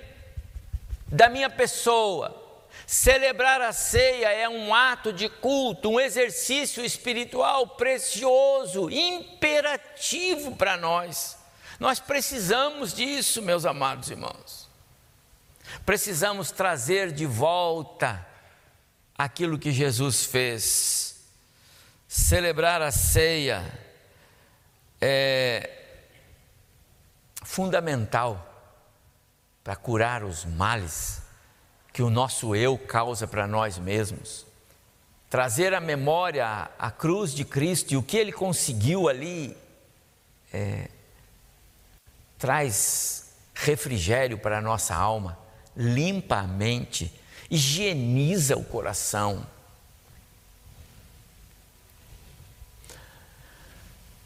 da 1.06 1.28
minha 1.28 1.50
pessoa, 1.50 2.42
Celebrar 2.86 3.60
a 3.60 3.72
ceia 3.72 4.28
é 4.32 4.48
um 4.48 4.74
ato 4.74 5.12
de 5.12 5.28
culto, 5.28 5.88
um 5.88 6.00
exercício 6.00 6.84
espiritual 6.84 7.66
precioso, 7.66 8.90
imperativo 8.90 10.56
para 10.56 10.76
nós. 10.76 11.38
Nós 11.82 11.98
precisamos 11.98 12.94
disso, 12.94 13.42
meus 13.42 13.66
amados 13.66 14.08
irmãos. 14.08 14.68
Precisamos 15.84 16.52
trazer 16.52 17.10
de 17.10 17.26
volta 17.26 18.24
aquilo 19.18 19.58
que 19.58 19.72
Jesus 19.72 20.24
fez. 20.24 21.24
Celebrar 22.06 22.80
a 22.82 22.92
ceia 22.92 23.64
é 25.00 25.68
fundamental 27.42 28.46
para 29.64 29.74
curar 29.74 30.22
os 30.22 30.44
males 30.44 31.20
que 31.92 32.00
o 32.00 32.10
nosso 32.10 32.54
eu 32.54 32.78
causa 32.78 33.26
para 33.26 33.48
nós 33.48 33.76
mesmos. 33.76 34.46
Trazer 35.28 35.74
à 35.74 35.80
memória 35.80 36.70
a 36.78 36.90
cruz 36.92 37.34
de 37.34 37.44
Cristo 37.44 37.92
e 37.92 37.96
o 37.96 38.04
que 38.04 38.18
ele 38.18 38.30
conseguiu 38.30 39.08
ali 39.08 39.56
é, 40.52 40.88
traz 42.42 43.36
refrigério 43.54 44.36
para 44.36 44.58
a 44.58 44.60
nossa 44.60 44.96
alma, 44.96 45.38
limpa 45.76 46.38
a 46.38 46.42
mente, 46.42 47.14
higieniza 47.48 48.56
o 48.56 48.64
coração. 48.64 49.46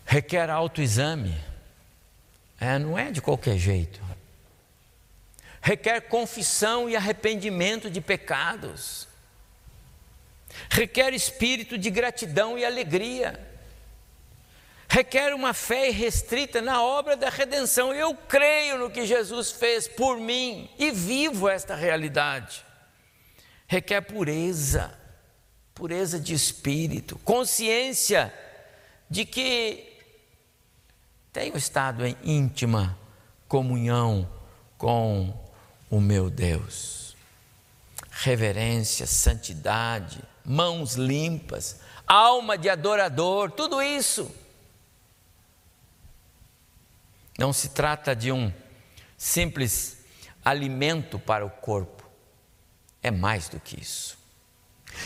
Requer 0.06 0.48
autoexame, 0.48 1.38
é, 2.58 2.78
não 2.78 2.98
é 2.98 3.10
de 3.10 3.20
qualquer 3.20 3.58
jeito. 3.58 4.00
Requer 5.60 6.00
confissão 6.08 6.88
e 6.88 6.96
arrependimento 6.96 7.90
de 7.90 8.00
pecados. 8.00 9.06
Requer 10.70 11.12
espírito 11.12 11.76
de 11.76 11.90
gratidão 11.90 12.56
e 12.56 12.64
alegria 12.64 13.55
requer 14.96 15.34
uma 15.34 15.52
fé 15.52 15.90
restrita 15.90 16.62
na 16.62 16.82
obra 16.82 17.18
da 17.18 17.28
redenção. 17.28 17.92
Eu 17.92 18.14
creio 18.14 18.78
no 18.78 18.90
que 18.90 19.04
Jesus 19.04 19.50
fez 19.50 19.86
por 19.86 20.18
mim 20.18 20.70
e 20.78 20.90
vivo 20.90 21.50
esta 21.50 21.74
realidade. 21.74 22.64
Requer 23.66 24.00
pureza, 24.00 24.98
pureza 25.74 26.18
de 26.18 26.32
espírito, 26.32 27.18
consciência 27.18 28.32
de 29.10 29.26
que 29.26 29.98
tenho 31.30 31.58
estado 31.58 32.06
em 32.06 32.16
íntima 32.24 32.98
comunhão 33.46 34.26
com 34.78 35.38
o 35.90 36.00
meu 36.00 36.30
Deus. 36.30 37.14
Reverência, 38.10 39.06
santidade, 39.06 40.22
mãos 40.42 40.94
limpas, 40.94 41.80
alma 42.06 42.56
de 42.56 42.70
adorador, 42.70 43.50
tudo 43.50 43.82
isso 43.82 44.45
não 47.38 47.52
se 47.52 47.70
trata 47.70 48.14
de 48.14 48.32
um 48.32 48.52
simples 49.16 50.04
alimento 50.44 51.18
para 51.18 51.44
o 51.44 51.50
corpo, 51.50 52.08
é 53.02 53.10
mais 53.10 53.48
do 53.48 53.60
que 53.60 53.80
isso. 53.80 54.18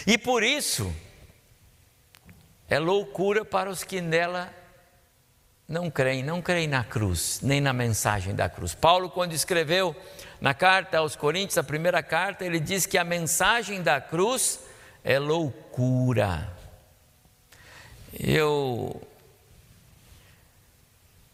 E 0.07 0.17
por 0.17 0.43
isso, 0.43 0.95
é 2.69 2.79
loucura 2.79 3.45
para 3.45 3.69
os 3.69 3.83
que 3.83 4.01
nela 4.01 4.55
não 5.67 5.91
creem, 5.91 6.23
não 6.23 6.43
creem 6.43 6.69
na 6.69 6.85
cruz, 6.85 7.41
nem 7.43 7.61
na 7.61 7.73
mensagem 7.73 8.35
da 8.35 8.49
cruz. 8.49 8.75
Paulo, 8.75 9.09
quando 9.09 9.33
escreveu 9.33 9.95
na 10.41 10.53
carta 10.53 10.99
aos 10.99 11.15
Coríntios, 11.15 11.59
a 11.59 11.63
primeira 11.63 12.03
carta, 12.03 12.45
ele 12.45 12.59
diz 12.59 12.87
que 12.87 12.99
a 12.99 13.05
mensagem 13.05 13.83
da 13.83 14.01
cruz 14.01 14.61
é 15.05 15.19
loucura. 15.19 16.57
Eu 18.13 19.01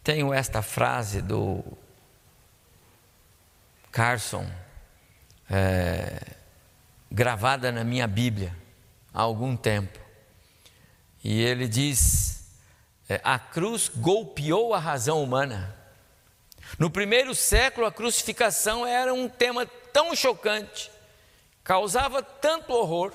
tenho 0.06 0.32
esta 0.32 0.62
frase 0.62 1.20
do 1.20 1.64
Carson, 3.90 4.48
é, 5.50 6.20
gravada 7.10 7.72
na 7.72 7.82
minha 7.82 8.06
Bíblia 8.06 8.54
há 9.12 9.22
algum 9.22 9.56
tempo. 9.56 9.98
E 11.24 11.42
ele 11.42 11.66
diz: 11.66 12.46
é, 13.08 13.20
a 13.24 13.36
cruz 13.36 13.90
golpeou 13.96 14.72
a 14.74 14.78
razão 14.78 15.20
humana. 15.20 15.76
No 16.78 16.88
primeiro 16.88 17.34
século, 17.34 17.84
a 17.84 17.90
crucificação 17.90 18.86
era 18.86 19.12
um 19.12 19.28
tema 19.28 19.66
tão 19.92 20.14
chocante, 20.14 20.88
causava 21.64 22.22
tanto 22.22 22.72
horror, 22.72 23.12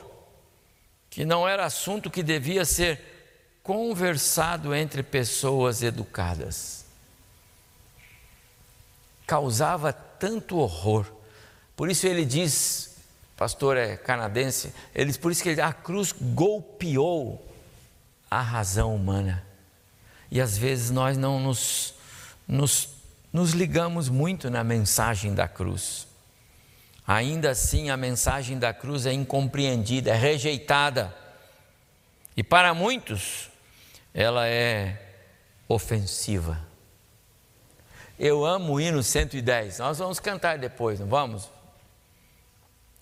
que 1.09 1.23
não 1.23 1.47
era 1.47 1.63
assunto 1.65 2.11
que 2.11 2.21
devia 2.21 2.65
ser 2.65 3.59
conversado 3.63 4.75
entre 4.75 5.01
pessoas 5.01 5.81
educadas 5.81 6.80
causava 9.31 9.93
tanto 9.93 10.57
horror. 10.57 11.05
Por 11.73 11.89
isso 11.89 12.05
ele 12.05 12.25
diz, 12.25 12.97
pastor 13.37 13.77
é 13.77 13.95
canadense, 13.95 14.73
ele, 14.93 15.13
por 15.13 15.31
isso 15.31 15.41
que 15.41 15.47
ele, 15.47 15.61
a 15.61 15.71
cruz 15.71 16.11
golpeou 16.11 17.41
a 18.29 18.41
razão 18.41 18.93
humana. 18.93 19.41
E 20.29 20.41
às 20.41 20.57
vezes 20.57 20.91
nós 20.91 21.17
não 21.17 21.39
nos, 21.39 21.93
nos, 22.45 22.89
nos 23.31 23.51
ligamos 23.51 24.09
muito 24.09 24.49
na 24.49 24.65
mensagem 24.65 25.33
da 25.33 25.47
cruz. 25.47 26.05
Ainda 27.07 27.51
assim, 27.51 27.89
a 27.89 27.95
mensagem 27.95 28.59
da 28.59 28.73
cruz 28.73 29.05
é 29.05 29.13
incompreendida, 29.13 30.11
é 30.11 30.15
rejeitada. 30.15 31.15
E 32.35 32.43
para 32.43 32.73
muitos, 32.73 33.49
ela 34.13 34.45
é 34.45 35.01
ofensiva. 35.69 36.70
Eu 38.23 38.45
amo 38.45 38.73
o 38.73 38.79
hino 38.79 39.01
110. 39.01 39.79
Nós 39.79 39.97
vamos 39.97 40.19
cantar 40.19 40.59
depois, 40.59 40.99
não 40.99 41.07
vamos? 41.07 41.49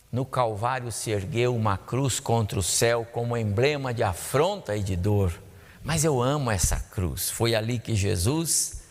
No 0.09 0.23
Calvário 0.23 0.93
se 0.93 1.11
ergueu 1.11 1.53
uma 1.53 1.77
cruz 1.77 2.21
contra 2.21 2.57
o 2.57 2.63
céu 2.63 3.03
como 3.03 3.35
emblema 3.35 3.93
de 3.93 4.01
afronta 4.01 4.77
e 4.77 4.81
de 4.81 4.95
dor. 4.95 5.37
Mas 5.83 6.05
eu 6.05 6.21
amo 6.23 6.49
essa 6.49 6.79
cruz. 6.79 7.29
Foi 7.29 7.53
ali 7.53 7.79
que 7.79 7.95
Jesus 7.95 8.83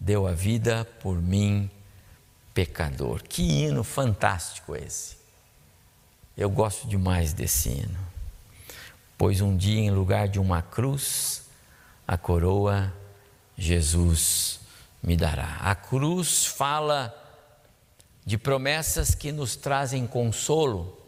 deu 0.00 0.26
a 0.26 0.32
vida 0.32 0.86
por 1.02 1.20
mim, 1.20 1.70
pecador. 2.54 3.22
Que 3.22 3.42
hino 3.42 3.84
fantástico 3.84 4.74
esse. 4.74 5.18
Eu 6.34 6.48
gosto 6.48 6.88
demais 6.88 7.34
desse 7.34 7.68
hino. 7.68 7.98
Pois 9.18 9.42
um 9.42 9.54
dia, 9.54 9.80
em 9.80 9.90
lugar 9.90 10.28
de 10.28 10.40
uma 10.40 10.62
cruz, 10.62 11.42
a 12.08 12.16
coroa 12.16 12.90
Jesus 13.54 14.63
me 15.04 15.16
dará. 15.16 15.58
A 15.60 15.74
cruz 15.74 16.46
fala 16.46 17.14
de 18.24 18.38
promessas 18.38 19.14
que 19.14 19.30
nos 19.30 19.54
trazem 19.54 20.06
consolo, 20.06 20.98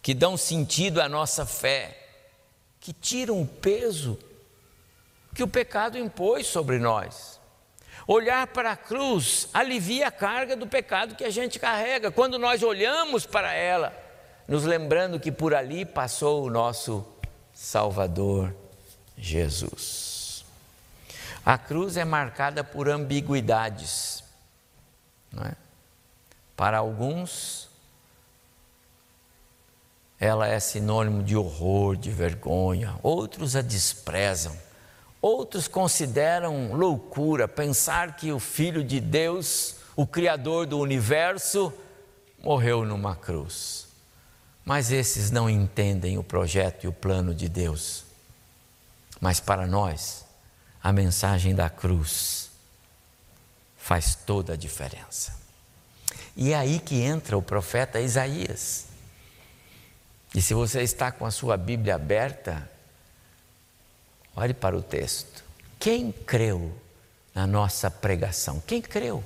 que 0.00 0.14
dão 0.14 0.36
sentido 0.36 1.00
à 1.00 1.08
nossa 1.08 1.44
fé, 1.44 1.98
que 2.80 2.92
tiram 2.92 3.42
o 3.42 3.46
peso 3.46 4.16
que 5.34 5.42
o 5.42 5.48
pecado 5.48 5.98
impôs 5.98 6.46
sobre 6.46 6.78
nós. 6.78 7.40
Olhar 8.06 8.46
para 8.46 8.72
a 8.72 8.76
cruz 8.76 9.48
alivia 9.52 10.08
a 10.08 10.10
carga 10.10 10.56
do 10.56 10.66
pecado 10.66 11.14
que 11.14 11.24
a 11.24 11.30
gente 11.30 11.58
carrega. 11.58 12.10
Quando 12.10 12.38
nós 12.38 12.62
olhamos 12.62 13.26
para 13.26 13.52
ela, 13.52 13.92
nos 14.46 14.64
lembrando 14.64 15.20
que 15.20 15.30
por 15.30 15.54
ali 15.54 15.84
passou 15.84 16.44
o 16.44 16.50
nosso 16.50 17.06
Salvador 17.52 18.54
Jesus. 19.16 20.17
A 21.48 21.56
cruz 21.56 21.96
é 21.96 22.04
marcada 22.04 22.62
por 22.62 22.90
ambiguidades. 22.90 24.22
É? 25.46 25.54
Para 26.54 26.76
alguns, 26.76 27.70
ela 30.20 30.46
é 30.46 30.60
sinônimo 30.60 31.22
de 31.22 31.34
horror, 31.34 31.96
de 31.96 32.10
vergonha, 32.10 32.98
outros 33.02 33.56
a 33.56 33.62
desprezam, 33.62 34.54
outros 35.22 35.66
consideram 35.66 36.74
loucura 36.74 37.48
pensar 37.48 38.14
que 38.14 38.30
o 38.30 38.38
Filho 38.38 38.84
de 38.84 39.00
Deus, 39.00 39.76
o 39.96 40.06
Criador 40.06 40.66
do 40.66 40.78
universo, 40.78 41.72
morreu 42.44 42.84
numa 42.84 43.16
cruz. 43.16 43.88
Mas 44.66 44.92
esses 44.92 45.30
não 45.30 45.48
entendem 45.48 46.18
o 46.18 46.22
projeto 46.22 46.84
e 46.84 46.88
o 46.88 46.92
plano 46.92 47.34
de 47.34 47.48
Deus. 47.48 48.04
Mas 49.18 49.40
para 49.40 49.66
nós, 49.66 50.27
a 50.88 50.92
mensagem 50.92 51.54
da 51.54 51.68
cruz 51.68 52.48
faz 53.76 54.14
toda 54.14 54.54
a 54.54 54.56
diferença. 54.56 55.38
E 56.34 56.52
é 56.52 56.56
aí 56.56 56.78
que 56.78 57.02
entra 57.02 57.36
o 57.36 57.42
profeta 57.42 58.00
Isaías. 58.00 58.86
E 60.34 60.40
se 60.40 60.54
você 60.54 60.80
está 60.80 61.12
com 61.12 61.26
a 61.26 61.30
sua 61.30 61.58
Bíblia 61.58 61.96
aberta, 61.96 62.70
olhe 64.34 64.54
para 64.54 64.74
o 64.74 64.80
texto. 64.80 65.44
Quem 65.78 66.10
creu 66.10 66.74
na 67.34 67.46
nossa 67.46 67.90
pregação? 67.90 68.58
Quem 68.66 68.80
creu? 68.80 69.22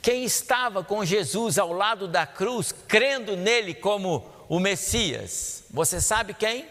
Quem 0.00 0.22
estava 0.22 0.84
com 0.84 1.04
Jesus 1.04 1.58
ao 1.58 1.72
lado 1.72 2.06
da 2.06 2.24
cruz, 2.24 2.72
crendo 2.86 3.36
nele 3.36 3.74
como 3.74 4.30
o 4.48 4.60
Messias? 4.60 5.64
Você 5.70 6.00
sabe 6.00 6.34
quem? 6.34 6.68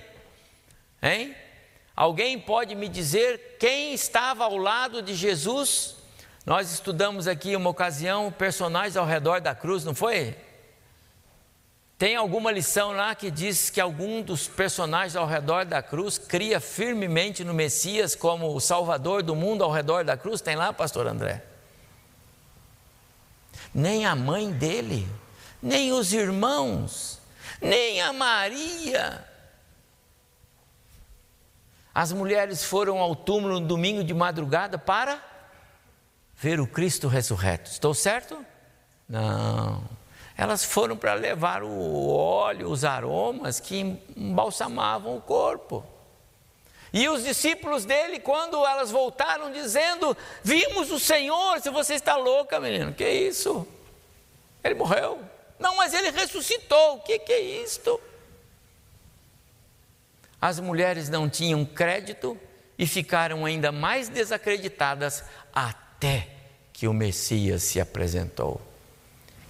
Hein? 1.04 1.36
Alguém 2.00 2.40
pode 2.40 2.76
me 2.76 2.88
dizer 2.88 3.58
quem 3.60 3.94
estava 3.94 4.46
ao 4.46 4.56
lado 4.56 5.02
de 5.02 5.14
Jesus? 5.14 5.98
Nós 6.46 6.72
estudamos 6.72 7.28
aqui 7.28 7.58
uma 7.58 7.70
ocasião 7.70 8.32
personagens 8.32 8.96
ao 8.96 9.06
redor 9.06 9.42
da 9.42 9.54
cruz, 9.54 9.84
não 9.84 9.94
foi? 9.94 10.34
Tem 11.98 12.16
alguma 12.16 12.54
lição 12.54 12.94
lá 12.94 13.14
que 13.14 13.30
diz 13.30 13.70
que 13.70 13.82
algum 13.82 14.22
dos 14.22 14.48
personagens 14.48 15.18
ao 15.18 15.28
redor 15.28 15.66
da 15.66 15.84
cruz 15.84 16.18
cria 16.18 16.62
firmemente 16.62 17.44
no 17.44 17.54
Messias 17.54 18.16
como 18.16 18.56
o 18.56 18.62
Salvador 18.62 19.22
do 19.22 19.36
mundo 19.36 19.62
ao 19.62 19.70
redor 19.70 20.06
da 20.06 20.16
cruz? 20.16 20.40
Tem 20.40 20.56
lá, 20.56 20.72
pastor 20.72 21.06
André? 21.06 21.44
Nem 23.74 24.06
a 24.06 24.16
mãe 24.16 24.50
dele, 24.50 25.06
nem 25.62 25.92
os 25.92 26.14
irmãos, 26.14 27.20
nem 27.62 28.00
a 28.00 28.14
Maria, 28.14 29.28
as 32.00 32.14
mulheres 32.14 32.64
foram 32.64 33.00
ao 33.00 33.14
túmulo 33.14 33.60
no 33.60 33.68
domingo 33.68 34.06
de 34.06 34.14
madrugada 34.14 34.78
para 34.78 35.22
ver 36.34 36.62
o 36.62 36.66
Cristo 36.66 37.10
ressurreto. 37.10 37.70
Estou 37.70 37.94
certo? 37.94 38.38
Não. 39.06 39.84
Elas 40.38 40.64
foram 40.64 40.96
para 40.96 41.14
levar 41.14 41.62
o 41.62 42.08
óleo, 42.08 42.70
os 42.70 42.86
aromas 42.86 43.60
que 43.60 44.02
embalsamavam 44.16 45.18
o 45.18 45.22
corpo. 45.22 45.86
E 46.94 47.10
os 47.10 47.22
discípulos 47.22 47.84
dele, 47.84 48.22
quando 48.22 48.66
elas 48.66 48.92
voltaram 48.92 49.52
dizendo: 49.52 50.16
Vimos 50.42 50.92
o 50.92 51.00
Senhor, 51.02 51.60
se 51.60 51.70
você 51.70 51.96
está 51.96 52.16
louca, 52.16 52.62
menino, 52.62 52.94
que 52.94 53.10
isso? 53.10 53.68
Ele 54.64 54.76
morreu. 54.76 55.20
Não, 55.60 55.76
mas 55.76 55.94
ele 55.94 56.12
ressuscitou, 56.12 56.96
o 56.96 57.00
que, 57.02 57.20
que 57.20 57.34
é 57.34 57.42
isto? 57.42 58.00
As 60.42 60.60
mulheres 60.60 61.10
não 61.10 61.30
tinham 61.30 61.66
crédito 61.66 62.40
e 62.78 62.88
ficaram 62.88 63.46
ainda 63.46 63.72
mais 63.72 64.08
desacreditadas 64.08 65.24
até 65.54 66.28
que 66.72 66.88
o 66.88 66.94
Messias 66.94 67.64
se 67.64 67.80
apresentou. 67.80 68.62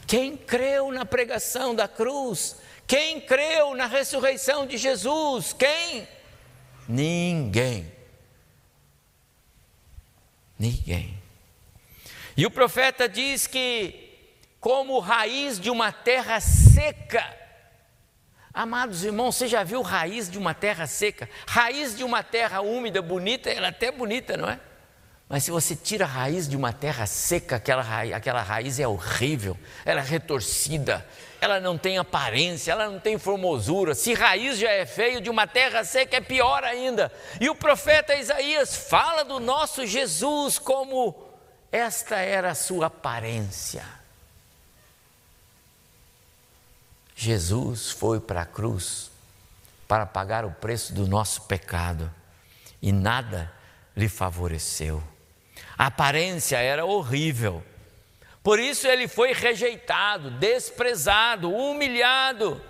Quem 0.08 0.36
creu 0.36 0.92
na 0.92 1.06
pregação 1.06 1.76
da 1.76 1.88
cruz? 1.88 2.56
Quem 2.88 3.22
creu 3.22 3.76
na 3.76 3.86
ressurreição 3.86 4.66
de 4.66 4.78
Jesus? 4.78 5.54
Quem? 5.54 6.08
Ninguém. 6.88 7.92
Ninguém. 10.58 11.16
E 12.36 12.48
o 12.48 12.50
profeta 12.50 13.08
diz 13.08 13.46
que, 13.46 14.18
como 14.60 14.98
raiz 14.98 15.60
de 15.60 15.70
uma 15.70 15.92
terra 15.92 16.40
seca, 16.40 17.24
Amados 18.60 19.06
irmãos, 19.06 19.38
você 19.38 19.48
já 19.48 19.64
viu 19.64 19.82
raiz 19.82 20.30
de 20.30 20.38
uma 20.38 20.54
terra 20.54 20.86
seca? 20.86 21.30
Raiz 21.48 21.96
de 21.96 22.04
uma 22.04 22.22
terra 22.22 22.60
úmida, 22.60 23.02
bonita, 23.02 23.50
ela 23.50 23.68
é 23.68 23.70
até 23.70 23.90
bonita, 23.90 24.36
não 24.36 24.50
é? 24.50 24.60
Mas 25.30 25.46
se 25.46 25.52
você 25.52 25.78
tira 25.78 26.04
a 26.04 26.08
raiz 26.10 26.46
de 26.46 26.58
uma 26.58 26.74
terra 26.74 27.06
seca, 27.06 27.56
aquela 27.56 27.82
raiz, 27.82 28.14
aquela 28.14 28.42
raiz 28.42 28.78
é 28.78 28.86
horrível, 28.86 29.58
ela 29.86 30.02
é 30.02 30.04
retorcida, 30.04 31.08
ela 31.40 31.62
não 31.62 31.78
tem 31.78 32.00
aparência, 32.00 32.74
ela 32.74 32.90
não 32.90 33.00
tem 33.00 33.18
formosura. 33.18 33.96
Se 33.96 34.14
raiz 34.14 34.58
já 34.58 34.72
é 34.72 34.86
feio, 34.86 35.22
de 35.22 35.30
uma 35.30 35.48
terra 35.48 35.86
seca 35.86 36.18
é 36.18 36.22
pior 36.22 36.66
ainda. 36.66 37.10
E 37.40 37.50
o 37.50 37.56
profeta 37.56 38.14
Isaías 38.14 38.76
fala 38.76 39.24
do 39.24 39.40
nosso 39.40 39.88
Jesus 39.88 40.60
como 40.60 41.16
esta 41.72 42.18
era 42.18 42.52
a 42.52 42.56
sua 42.56 42.88
aparência. 42.88 43.99
Jesus 47.22 47.92
foi 47.92 48.22
para 48.22 48.44
a 48.44 48.46
cruz 48.46 49.12
para 49.86 50.06
pagar 50.06 50.46
o 50.46 50.52
preço 50.52 50.94
do 50.94 51.06
nosso 51.06 51.42
pecado 51.42 52.10
e 52.82 52.94
nada 52.94 53.52
lhe 53.94 54.08
favoreceu. 54.08 55.04
A 55.78 55.88
aparência 55.88 56.56
era 56.60 56.86
horrível. 56.86 57.62
Por 58.42 58.58
isso 58.58 58.88
ele 58.88 59.06
foi 59.10 59.34
rejeitado, 59.34 60.32
desprezado, 60.32 61.54
humilhado. 61.54 62.62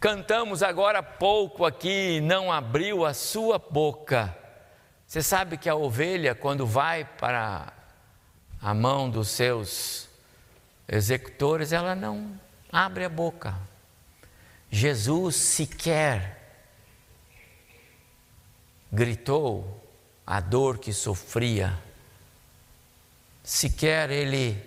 Cantamos 0.00 0.60
agora 0.60 0.98
há 0.98 1.02
pouco 1.04 1.64
aqui, 1.64 2.20
não 2.20 2.50
abriu 2.50 3.06
a 3.06 3.14
sua 3.14 3.56
boca. 3.56 4.36
Você 5.06 5.22
sabe 5.22 5.56
que 5.56 5.68
a 5.68 5.76
ovelha, 5.76 6.34
quando 6.34 6.66
vai 6.66 7.04
para 7.04 7.72
a 8.60 8.74
mão 8.74 9.08
dos 9.08 9.28
seus 9.28 10.08
executores, 10.88 11.70
ela 11.70 11.94
não 11.94 12.44
abre 12.76 13.06
a 13.06 13.08
boca. 13.08 13.56
Jesus 14.70 15.34
sequer 15.36 16.36
gritou 18.92 19.82
a 20.26 20.40
dor 20.40 20.76
que 20.76 20.92
sofria, 20.92 21.78
sequer 23.42 24.10
ele 24.10 24.62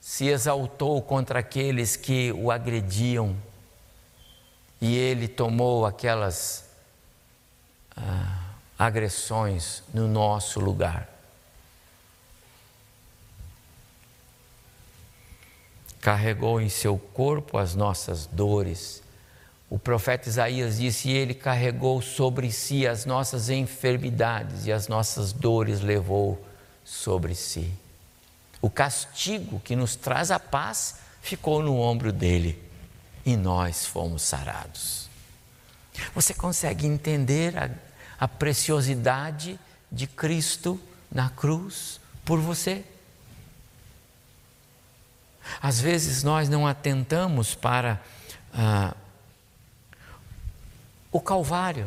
se 0.00 0.26
exaltou 0.26 1.00
contra 1.00 1.38
aqueles 1.38 1.94
que 1.94 2.32
o 2.32 2.50
agrediam, 2.50 3.36
e 4.80 4.96
ele 4.96 5.28
tomou 5.28 5.86
aquelas 5.86 6.68
ah, 7.96 8.54
agressões 8.76 9.84
no 9.94 10.08
nosso 10.08 10.58
lugar. 10.58 11.15
Carregou 16.06 16.60
em 16.60 16.68
seu 16.68 16.96
corpo 16.96 17.58
as 17.58 17.74
nossas 17.74 18.26
dores. 18.26 19.02
O 19.68 19.76
profeta 19.76 20.28
Isaías 20.28 20.78
disse: 20.78 21.10
Ele 21.10 21.34
carregou 21.34 22.00
sobre 22.00 22.52
si 22.52 22.86
as 22.86 23.04
nossas 23.04 23.50
enfermidades 23.50 24.66
e 24.66 24.72
as 24.72 24.86
nossas 24.86 25.32
dores 25.32 25.80
levou 25.80 26.40
sobre 26.84 27.34
si. 27.34 27.72
O 28.62 28.70
castigo 28.70 29.58
que 29.58 29.74
nos 29.74 29.96
traz 29.96 30.30
a 30.30 30.38
paz 30.38 30.98
ficou 31.20 31.60
no 31.60 31.76
ombro 31.80 32.12
dele 32.12 32.56
e 33.24 33.36
nós 33.36 33.84
fomos 33.84 34.22
sarados. 34.22 35.08
Você 36.14 36.32
consegue 36.32 36.86
entender 36.86 37.58
a, 37.58 37.68
a 38.20 38.28
preciosidade 38.28 39.58
de 39.90 40.06
Cristo 40.06 40.80
na 41.10 41.30
cruz 41.30 41.98
por 42.24 42.38
você? 42.38 42.84
Às 45.60 45.80
vezes 45.80 46.22
nós 46.22 46.48
não 46.48 46.66
atentamos 46.66 47.54
para 47.54 48.00
ah, 48.52 48.94
o 51.10 51.20
Calvário, 51.20 51.86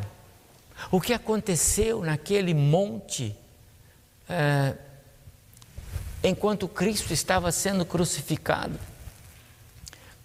o 0.90 1.00
que 1.00 1.12
aconteceu 1.12 2.02
naquele 2.02 2.54
monte 2.54 3.36
ah, 4.28 4.74
enquanto 6.22 6.68
Cristo 6.68 7.12
estava 7.12 7.50
sendo 7.50 7.84
crucificado. 7.84 8.78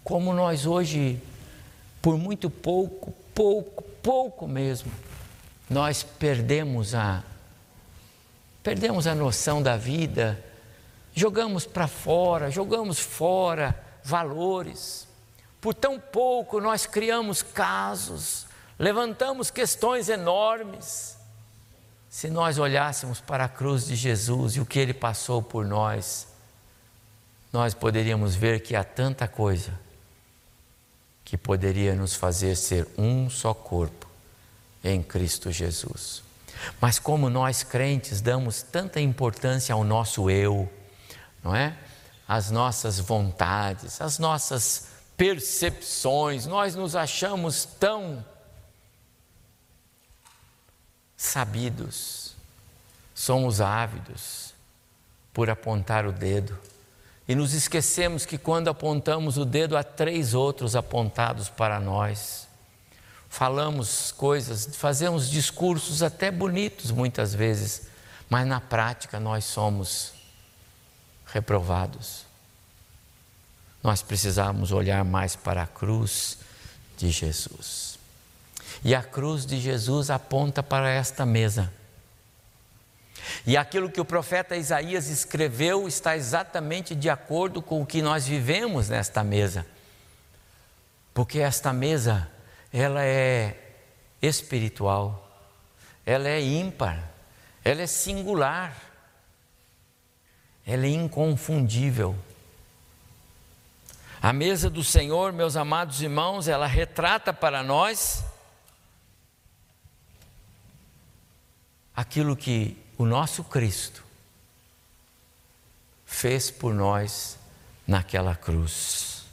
Como 0.04 0.32
nós 0.32 0.66
hoje, 0.66 1.20
por 2.00 2.16
muito 2.16 2.48
pouco, 2.48 3.12
pouco, 3.34 3.82
pouco 4.02 4.46
mesmo, 4.46 4.92
nós 5.68 6.02
perdemos 6.02 6.94
a 6.94 7.24
perdemos 8.62 9.06
a 9.06 9.14
noção 9.14 9.62
da 9.62 9.76
vida 9.76 10.44
jogamos 11.16 11.64
para 11.64 11.88
fora, 11.88 12.50
jogamos 12.50 13.00
fora 13.00 13.74
valores. 14.04 15.08
Por 15.60 15.74
tão 15.74 15.98
pouco 15.98 16.60
nós 16.60 16.84
criamos 16.86 17.42
casos, 17.42 18.46
levantamos 18.78 19.50
questões 19.50 20.10
enormes. 20.10 21.16
Se 22.10 22.28
nós 22.28 22.58
olhássemos 22.58 23.18
para 23.18 23.46
a 23.46 23.48
cruz 23.48 23.86
de 23.86 23.96
Jesus 23.96 24.56
e 24.56 24.60
o 24.60 24.66
que 24.66 24.78
ele 24.78 24.94
passou 24.94 25.42
por 25.42 25.64
nós, 25.64 26.28
nós 27.52 27.72
poderíamos 27.72 28.34
ver 28.34 28.60
que 28.60 28.76
há 28.76 28.84
tanta 28.84 29.26
coisa 29.26 29.72
que 31.24 31.36
poderia 31.36 31.94
nos 31.94 32.14
fazer 32.14 32.56
ser 32.56 32.86
um 32.96 33.28
só 33.28 33.52
corpo 33.54 34.06
em 34.84 35.02
Cristo 35.02 35.50
Jesus. 35.50 36.22
Mas 36.80 36.98
como 36.98 37.28
nós 37.28 37.62
crentes 37.62 38.20
damos 38.20 38.62
tanta 38.62 39.00
importância 39.00 39.74
ao 39.74 39.82
nosso 39.82 40.30
eu, 40.30 40.70
não 41.46 41.54
é? 41.54 41.76
As 42.26 42.50
nossas 42.50 42.98
vontades, 42.98 44.00
as 44.00 44.18
nossas 44.18 44.88
percepções, 45.16 46.44
nós 46.44 46.74
nos 46.74 46.96
achamos 46.96 47.64
tão 47.64 48.24
sabidos, 51.16 52.34
somos 53.14 53.60
ávidos 53.60 54.52
por 55.32 55.48
apontar 55.48 56.04
o 56.04 56.12
dedo. 56.12 56.58
E 57.28 57.34
nos 57.34 57.54
esquecemos 57.54 58.26
que 58.26 58.36
quando 58.36 58.68
apontamos 58.68 59.38
o 59.38 59.44
dedo, 59.44 59.76
há 59.76 59.84
três 59.84 60.34
outros 60.34 60.74
apontados 60.74 61.48
para 61.48 61.78
nós. 61.78 62.48
Falamos 63.28 64.12
coisas, 64.12 64.74
fazemos 64.76 65.30
discursos 65.30 66.02
até 66.02 66.30
bonitos 66.30 66.90
muitas 66.90 67.34
vezes, 67.34 67.88
mas 68.28 68.46
na 68.46 68.60
prática 68.60 69.20
nós 69.20 69.44
somos 69.44 70.15
reprovados. 71.26 72.24
Nós 73.82 74.02
precisamos 74.02 74.72
olhar 74.72 75.04
mais 75.04 75.36
para 75.36 75.62
a 75.62 75.66
cruz 75.66 76.38
de 76.96 77.10
Jesus. 77.10 77.98
E 78.84 78.94
a 78.94 79.02
cruz 79.02 79.46
de 79.46 79.60
Jesus 79.60 80.10
aponta 80.10 80.62
para 80.62 80.90
esta 80.90 81.24
mesa. 81.24 81.72
E 83.46 83.56
aquilo 83.56 83.90
que 83.90 84.00
o 84.00 84.04
profeta 84.04 84.56
Isaías 84.56 85.08
escreveu 85.08 85.86
está 85.88 86.16
exatamente 86.16 86.94
de 86.94 87.08
acordo 87.10 87.60
com 87.60 87.82
o 87.82 87.86
que 87.86 88.02
nós 88.02 88.26
vivemos 88.26 88.88
nesta 88.88 89.22
mesa. 89.22 89.66
Porque 91.12 91.38
esta 91.38 91.72
mesa, 91.72 92.28
ela 92.72 93.04
é 93.04 93.56
espiritual, 94.20 95.26
ela 96.04 96.28
é 96.28 96.40
ímpar, 96.40 97.10
ela 97.64 97.82
é 97.82 97.86
singular 97.86 98.85
ela 100.66 100.84
é 100.84 100.90
inconfundível. 100.90 102.16
A 104.20 104.32
mesa 104.32 104.68
do 104.68 104.82
Senhor, 104.82 105.32
meus 105.32 105.54
amados 105.54 106.02
irmãos, 106.02 106.48
ela 106.48 106.66
retrata 106.66 107.32
para 107.32 107.62
nós 107.62 108.24
aquilo 111.94 112.36
que 112.36 112.76
o 112.98 113.04
nosso 113.04 113.44
Cristo 113.44 114.02
fez 116.04 116.50
por 116.50 116.74
nós 116.74 117.38
naquela 117.86 118.34
cruz. 118.34 119.24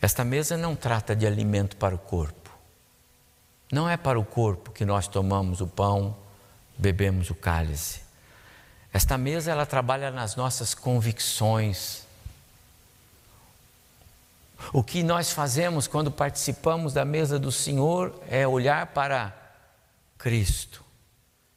Esta 0.00 0.24
mesa 0.24 0.56
não 0.56 0.74
trata 0.74 1.14
de 1.14 1.26
alimento 1.26 1.76
para 1.76 1.94
o 1.94 1.98
corpo. 1.98 2.50
Não 3.70 3.88
é 3.88 3.96
para 3.96 4.18
o 4.18 4.24
corpo 4.24 4.72
que 4.72 4.84
nós 4.84 5.06
tomamos 5.06 5.60
o 5.60 5.66
pão, 5.66 6.16
bebemos 6.76 7.30
o 7.30 7.34
cálice. 7.34 8.00
Esta 8.92 9.16
mesa 9.16 9.50
ela 9.50 9.64
trabalha 9.64 10.10
nas 10.10 10.36
nossas 10.36 10.74
convicções. 10.74 12.02
O 14.72 14.82
que 14.82 15.02
nós 15.02 15.32
fazemos 15.32 15.86
quando 15.86 16.10
participamos 16.10 16.92
da 16.92 17.04
mesa 17.04 17.38
do 17.38 17.50
Senhor 17.50 18.14
é 18.28 18.46
olhar 18.46 18.88
para 18.88 19.34
Cristo 20.18 20.84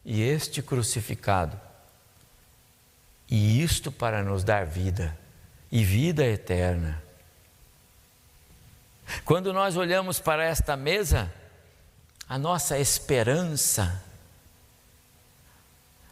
e 0.04 0.22
este 0.22 0.62
crucificado. 0.62 1.60
E 3.30 3.62
isto 3.62 3.92
para 3.92 4.24
nos 4.24 4.44
dar 4.44 4.66
vida 4.66 5.18
e 5.72 5.84
vida 5.84 6.24
eterna. 6.24 7.04
Quando 9.24 9.52
nós 9.52 9.76
olhamos 9.76 10.20
para 10.20 10.44
esta 10.44 10.76
mesa, 10.78 11.32
a 12.30 12.38
nossa 12.38 12.80
esperança, 12.80 14.04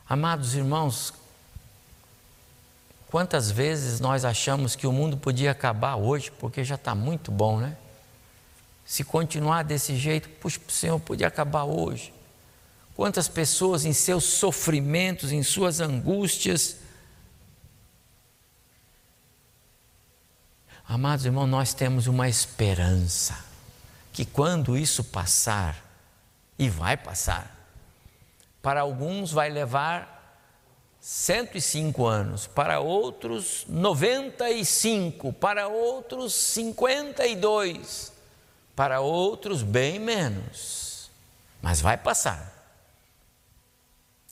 amados 0.07 0.55
irmãos, 0.55 1.13
quantas 3.09 3.51
vezes 3.51 3.99
nós 3.99 4.25
achamos 4.25 4.75
que 4.75 4.87
o 4.87 4.91
mundo 4.91 5.17
podia 5.17 5.51
acabar 5.51 5.95
hoje, 5.95 6.31
porque 6.31 6.63
já 6.63 6.75
está 6.75 6.93
muito 6.93 7.31
bom, 7.31 7.59
né? 7.59 7.77
Se 8.85 9.03
continuar 9.03 9.63
desse 9.63 9.95
jeito, 9.95 10.29
puxa, 10.29 10.59
o 10.67 10.71
Senhor 10.71 10.99
podia 10.99 11.27
acabar 11.27 11.63
hoje. 11.63 12.13
Quantas 12.95 13.27
pessoas 13.27 13.85
em 13.85 13.93
seus 13.93 14.23
sofrimentos, 14.23 15.31
em 15.31 15.41
suas 15.41 15.79
angústias, 15.79 16.77
Amados 20.87 21.25
irmãos, 21.25 21.47
nós 21.47 21.73
temos 21.73 22.07
uma 22.07 22.27
esperança 22.27 23.43
que 24.11 24.25
quando 24.25 24.77
isso 24.77 25.03
passar, 25.03 25.83
e 26.59 26.69
vai 26.69 26.95
passar, 26.95 27.52
para 28.63 28.79
alguns 28.79 29.33
vai 29.33 29.49
levar 29.49 30.39
105 31.01 32.05
anos, 32.05 32.47
para 32.47 32.79
outros 32.79 33.65
95, 33.67 35.33
para 35.33 35.67
outros 35.67 36.33
52, 36.33 38.13
para 38.73 39.01
outros 39.01 39.61
bem 39.61 39.99
menos, 39.99 41.11
mas 41.61 41.81
vai 41.81 41.97
passar. 41.97 42.51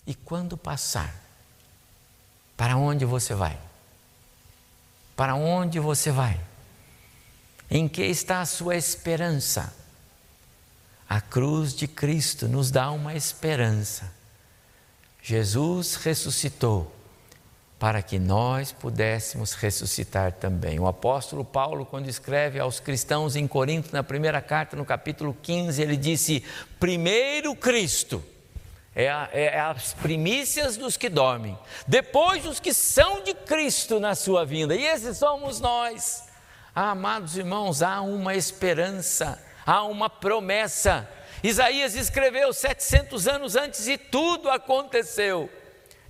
E 0.07 0.15
quando 0.15 0.55
passar, 0.55 1.13
para 2.55 2.77
onde 2.77 3.03
você 3.03 3.35
vai? 3.35 3.59
Para 5.13 5.35
onde 5.35 5.77
você 5.77 6.09
vai? 6.09 6.39
Em 7.69 7.85
que 7.85 8.03
está 8.03 8.39
a 8.39 8.45
sua 8.45 8.77
esperança? 8.77 9.75
A 11.09 11.19
cruz 11.19 11.75
de 11.75 11.85
Cristo 11.85 12.47
nos 12.47 12.71
dá 12.71 12.89
uma 12.91 13.13
esperança. 13.13 14.20
Jesus 15.21 15.95
ressuscitou 15.95 16.91
para 17.81 18.01
que 18.03 18.19
nós 18.19 18.71
pudéssemos 18.71 19.53
ressuscitar 19.53 20.33
também. 20.33 20.79
O 20.79 20.87
apóstolo 20.87 21.43
Paulo, 21.43 21.83
quando 21.83 22.07
escreve 22.07 22.59
aos 22.59 22.79
cristãos 22.79 23.35
em 23.35 23.47
Corinto, 23.47 23.89
na 23.91 24.03
primeira 24.03 24.39
carta, 24.39 24.75
no 24.75 24.85
capítulo 24.85 25.35
15, 25.41 25.81
ele 25.81 25.97
disse: 25.97 26.43
primeiro 26.79 27.55
Cristo 27.55 28.23
é, 28.93 29.09
a, 29.09 29.29
é, 29.31 29.59
as 29.59 29.93
primícias 29.93 30.77
dos 30.77 30.97
que 30.97 31.09
dormem, 31.09 31.57
depois 31.87 32.45
os 32.45 32.59
que 32.59 32.73
são 32.73 33.23
de 33.23 33.33
Cristo 33.33 33.99
na 33.99 34.13
sua 34.13 34.45
vinda, 34.45 34.75
e 34.75 34.85
esses 34.85 35.17
somos 35.17 35.59
nós. 35.59 36.23
Ah, 36.75 36.91
amados 36.91 37.35
irmãos, 37.35 37.81
há 37.81 38.01
uma 38.01 38.35
esperança, 38.35 39.41
há 39.65 39.83
uma 39.83 40.09
promessa. 40.09 41.09
Isaías 41.43 41.95
escreveu 41.95 42.53
700 42.53 43.27
anos 43.27 43.55
antes 43.55 43.87
e 43.87 43.97
tudo 43.97 44.49
aconteceu. 44.49 45.49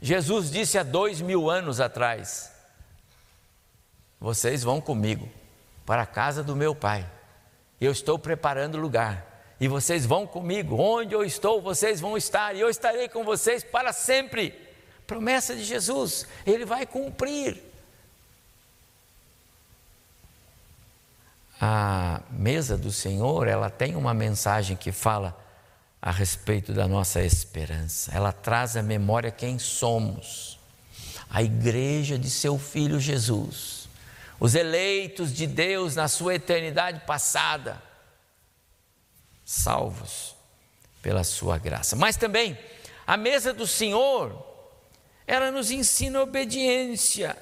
Jesus 0.02 0.52
disse 0.52 0.78
há 0.78 0.84
dois 0.84 1.22
mil 1.22 1.50
anos 1.50 1.80
atrás: 1.80 2.52
Vocês 4.20 4.64
vão 4.64 4.82
comigo 4.82 5.30
para 5.86 6.04
a 6.04 6.08
casa 6.08 6.44
do 6.44 6.56
meu 6.56 6.76
pai, 6.76 7.10
eu 7.80 7.92
estou 7.92 8.20
preparando 8.20 8.78
lugar 8.78 9.32
e 9.62 9.68
vocês 9.68 10.08
vão 10.08 10.26
comigo, 10.26 10.76
onde 10.76 11.14
eu 11.14 11.24
estou, 11.24 11.62
vocês 11.62 12.02
vão 12.02 12.18
estar, 12.18 12.56
e 12.56 12.60
eu 12.60 12.68
estarei 12.68 13.08
com 13.08 13.24
vocês 13.24 13.64
para 13.64 13.94
sempre. 13.94 14.60
Promessa 15.06 15.56
de 15.56 15.64
Jesus, 15.64 16.26
ele 16.48 16.66
vai 16.66 16.84
cumprir. 16.88 17.71
A 21.64 22.24
mesa 22.32 22.76
do 22.76 22.92
Senhor, 22.92 23.48
ela 23.48 23.70
tem 23.70 23.96
uma 23.96 24.16
mensagem 24.16 24.76
que 24.76 24.92
fala 24.92 25.38
a 26.02 26.10
respeito 26.10 26.74
da 26.74 26.88
nossa 26.88 27.22
esperança. 27.22 28.12
Ela 28.12 28.32
traz 28.32 28.76
à 28.76 28.82
memória 28.82 29.30
quem 29.30 29.60
somos. 29.60 30.58
A 31.30 31.44
igreja 31.44 32.18
de 32.18 32.32
seu 32.32 32.58
filho 32.58 33.00
Jesus. 33.00 33.88
Os 34.40 34.56
eleitos 34.56 35.32
de 35.32 35.46
Deus 35.46 35.96
na 35.96 36.08
sua 36.08 36.34
eternidade 36.34 37.02
passada 37.02 37.80
salvos 39.46 40.36
pela 41.00 41.24
sua 41.24 41.60
graça. 41.60 41.96
Mas 41.96 42.18
também 42.18 42.58
a 43.06 43.16
mesa 43.16 43.54
do 43.54 43.68
Senhor, 43.68 44.44
ela 45.28 45.52
nos 45.52 45.70
ensina 45.70 46.24
obediência. 46.24 47.38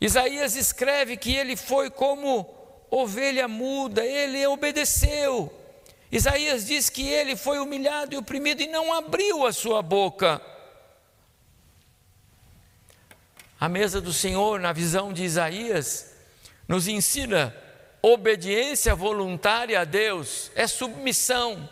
Isaías 0.00 0.54
escreve 0.54 1.16
que 1.16 1.34
ele 1.34 1.56
foi 1.56 1.90
como 1.90 2.55
ovelha 2.96 3.46
muda, 3.48 4.04
ele 4.04 4.46
obedeceu. 4.46 5.52
Isaías 6.10 6.66
diz 6.66 6.88
que 6.88 7.06
ele 7.06 7.36
foi 7.36 7.58
humilhado 7.58 8.14
e 8.14 8.18
oprimido 8.18 8.62
e 8.62 8.66
não 8.66 8.92
abriu 8.92 9.46
a 9.46 9.52
sua 9.52 9.82
boca. 9.82 10.40
A 13.58 13.68
mesa 13.68 14.00
do 14.00 14.12
Senhor, 14.12 14.60
na 14.60 14.72
visão 14.72 15.12
de 15.12 15.24
Isaías, 15.24 16.14
nos 16.68 16.86
ensina 16.86 17.54
Obediência 18.08 18.94
voluntária 18.94 19.80
a 19.80 19.84
Deus 19.84 20.52
é 20.54 20.68
submissão. 20.68 21.68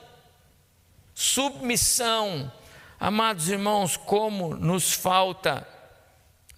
Submissão. 1.15 2.51
Amados 2.99 3.49
irmãos, 3.49 3.97
como 3.97 4.57
nos 4.57 4.93
falta 4.93 5.65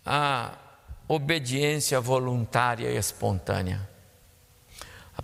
a 0.02 0.52
obediência 1.07 2.00
voluntária 2.00 2.90
e 2.90 2.96
espontânea. 2.96 3.87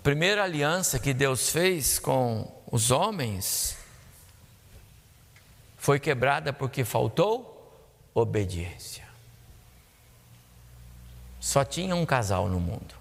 Primeira 0.03 0.43
aliança 0.43 0.99
que 0.99 1.13
Deus 1.13 1.49
fez 1.49 1.97
com 1.97 2.51
os 2.69 2.91
homens 2.91 3.77
foi 5.77 5.97
quebrada 5.97 6.51
porque 6.51 6.83
faltou 6.83 7.87
obediência. 8.13 9.07
Só 11.39 11.63
tinha 11.63 11.95
um 11.95 12.05
casal 12.05 12.49
no 12.49 12.59
mundo. 12.59 12.93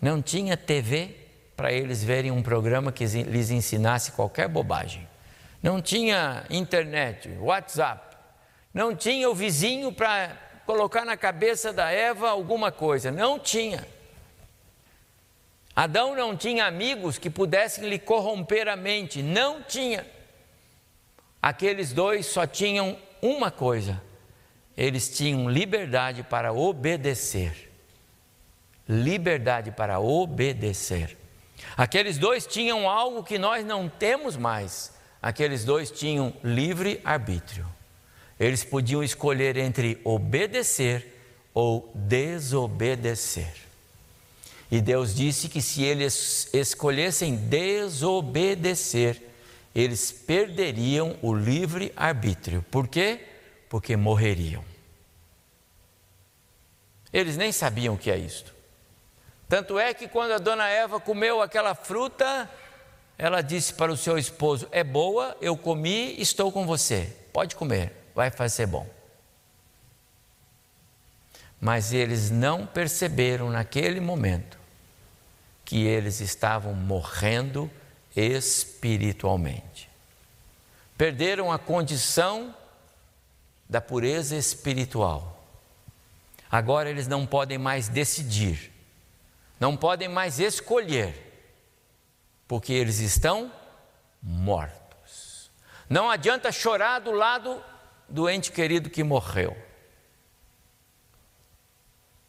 Não 0.00 0.22
tinha 0.22 0.56
TV 0.56 1.14
para 1.54 1.72
eles 1.72 2.02
verem 2.02 2.30
um 2.30 2.42
programa 2.42 2.90
que 2.90 3.04
lhes 3.04 3.50
ensinasse 3.50 4.12
qualquer 4.12 4.48
bobagem. 4.48 5.06
Não 5.62 5.82
tinha 5.82 6.46
internet, 6.48 7.28
WhatsApp. 7.38 8.16
Não 8.72 8.96
tinha 8.96 9.28
o 9.28 9.34
vizinho 9.34 9.92
para 9.92 10.34
colocar 10.64 11.04
na 11.04 11.18
cabeça 11.18 11.70
da 11.70 11.90
Eva 11.90 12.30
alguma 12.30 12.72
coisa. 12.72 13.10
Não 13.10 13.38
tinha. 13.38 13.97
Adão 15.80 16.16
não 16.16 16.36
tinha 16.36 16.66
amigos 16.66 17.18
que 17.18 17.30
pudessem 17.30 17.88
lhe 17.88 17.98
corromper 17.98 18.66
a 18.68 18.76
mente. 18.76 19.22
Não 19.22 19.62
tinha. 19.62 20.04
Aqueles 21.40 21.92
dois 21.92 22.26
só 22.26 22.46
tinham 22.46 22.98
uma 23.22 23.50
coisa: 23.50 24.02
eles 24.76 25.08
tinham 25.16 25.48
liberdade 25.48 26.22
para 26.22 26.52
obedecer 26.52 27.68
liberdade 28.88 29.70
para 29.70 30.00
obedecer. 30.00 31.16
Aqueles 31.76 32.16
dois 32.16 32.46
tinham 32.46 32.88
algo 32.88 33.22
que 33.22 33.38
nós 33.38 33.64
não 33.64 33.88
temos 33.88 34.36
mais. 34.36 34.92
Aqueles 35.20 35.64
dois 35.64 35.90
tinham 35.90 36.32
livre 36.42 37.00
arbítrio. 37.04 37.66
Eles 38.40 38.64
podiam 38.64 39.02
escolher 39.02 39.56
entre 39.56 40.00
obedecer 40.04 41.20
ou 41.52 41.90
desobedecer. 41.94 43.67
E 44.70 44.80
Deus 44.80 45.14
disse 45.14 45.48
que 45.48 45.62
se 45.62 45.82
eles 45.82 46.48
escolhessem 46.52 47.36
desobedecer, 47.36 49.22
eles 49.74 50.12
perderiam 50.12 51.16
o 51.22 51.34
livre 51.34 51.92
arbítrio. 51.96 52.62
Por 52.70 52.86
quê? 52.86 53.20
Porque 53.68 53.96
morreriam. 53.96 54.64
Eles 57.10 57.36
nem 57.36 57.50
sabiam 57.50 57.94
o 57.94 57.98
que 57.98 58.10
é 58.10 58.18
isto. 58.18 58.54
Tanto 59.48 59.78
é 59.78 59.94
que 59.94 60.06
quando 60.06 60.32
a 60.32 60.38
dona 60.38 60.68
Eva 60.68 61.00
comeu 61.00 61.40
aquela 61.40 61.74
fruta, 61.74 62.50
ela 63.16 63.40
disse 63.40 63.72
para 63.72 63.90
o 63.90 63.96
seu 63.96 64.18
esposo: 64.18 64.68
É 64.70 64.84
boa, 64.84 65.34
eu 65.40 65.56
comi, 65.56 66.20
estou 66.20 66.52
com 66.52 66.66
você, 66.66 67.16
pode 67.32 67.56
comer, 67.56 67.92
vai 68.14 68.30
fazer 68.30 68.66
bom. 68.66 68.86
mas 71.60 71.92
eles 71.92 72.30
não 72.30 72.66
perceberam 72.66 73.50
naquele 73.50 74.00
momento 74.00 74.57
que 75.68 75.84
eles 75.84 76.20
estavam 76.22 76.72
morrendo 76.72 77.70
espiritualmente. 78.16 79.90
Perderam 80.96 81.52
a 81.52 81.58
condição 81.58 82.56
da 83.68 83.78
pureza 83.78 84.34
espiritual. 84.34 85.46
Agora 86.50 86.88
eles 86.88 87.06
não 87.06 87.26
podem 87.26 87.58
mais 87.58 87.86
decidir, 87.86 88.72
não 89.60 89.76
podem 89.76 90.08
mais 90.08 90.40
escolher, 90.40 91.14
porque 92.48 92.72
eles 92.72 93.00
estão 93.00 93.52
mortos. 94.22 95.50
Não 95.86 96.08
adianta 96.08 96.50
chorar 96.50 97.00
do 97.00 97.12
lado 97.12 97.62
do 98.08 98.26
ente 98.26 98.50
querido 98.50 98.88
que 98.88 99.04
morreu. 99.04 99.54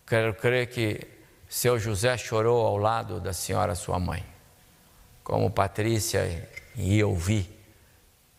Quero 0.06 0.34
crer 0.34 0.67
que 0.67 1.18
seu 1.49 1.79
José 1.79 2.15
chorou 2.15 2.63
ao 2.65 2.77
lado 2.77 3.19
da 3.19 3.33
senhora 3.33 3.73
sua 3.73 3.99
mãe, 3.99 4.23
como 5.23 5.49
Patrícia 5.49 6.47
e 6.75 6.97
eu 6.97 7.15
vi 7.15 7.49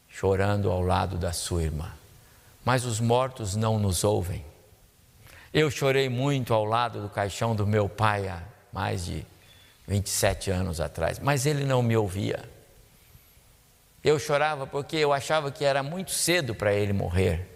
chorando 0.08 0.70
ao 0.70 0.80
lado 0.80 1.18
da 1.18 1.32
sua 1.32 1.64
irmã. 1.64 1.92
Mas 2.64 2.84
os 2.84 3.00
mortos 3.00 3.56
não 3.56 3.78
nos 3.80 4.04
ouvem. 4.04 4.44
Eu 5.52 5.70
chorei 5.70 6.08
muito 6.08 6.54
ao 6.54 6.64
lado 6.64 7.02
do 7.02 7.08
caixão 7.08 7.56
do 7.56 7.66
meu 7.66 7.88
pai 7.88 8.28
há 8.28 8.42
mais 8.72 9.04
de 9.04 9.26
27 9.88 10.52
anos 10.52 10.80
atrás, 10.80 11.18
mas 11.18 11.46
ele 11.46 11.64
não 11.64 11.82
me 11.82 11.96
ouvia. 11.96 12.48
Eu 14.04 14.18
chorava 14.20 14.66
porque 14.66 14.96
eu 14.96 15.12
achava 15.12 15.50
que 15.50 15.64
era 15.64 15.82
muito 15.82 16.12
cedo 16.12 16.54
para 16.54 16.72
ele 16.72 16.92
morrer. 16.92 17.46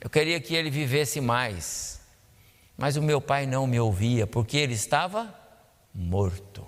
Eu 0.00 0.08
queria 0.08 0.40
que 0.40 0.54
ele 0.54 0.70
vivesse 0.70 1.20
mais. 1.20 1.95
Mas 2.76 2.96
o 2.96 3.02
meu 3.02 3.20
pai 3.20 3.46
não 3.46 3.66
me 3.66 3.80
ouvia 3.80 4.26
porque 4.26 4.56
ele 4.56 4.74
estava 4.74 5.34
morto. 5.94 6.66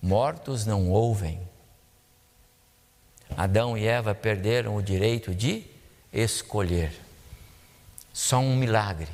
Mortos 0.00 0.64
não 0.64 0.90
ouvem. 0.90 1.40
Adão 3.36 3.76
e 3.76 3.86
Eva 3.86 4.14
perderam 4.14 4.76
o 4.76 4.82
direito 4.82 5.34
de 5.34 5.64
escolher. 6.12 6.92
Só 8.12 8.38
um 8.38 8.56
milagre. 8.56 9.10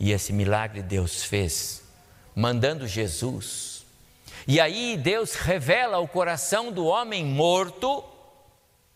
E 0.00 0.10
esse 0.10 0.32
milagre 0.32 0.82
Deus 0.82 1.22
fez, 1.22 1.84
mandando 2.34 2.88
Jesus 2.88 3.72
e 4.46 4.60
aí 4.60 4.96
Deus 4.96 5.34
revela 5.34 5.96
ao 5.96 6.08
coração 6.08 6.72
do 6.72 6.86
homem 6.86 7.24
morto 7.24 8.04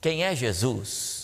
quem 0.01 0.25
é 0.25 0.35
Jesus. 0.35 1.16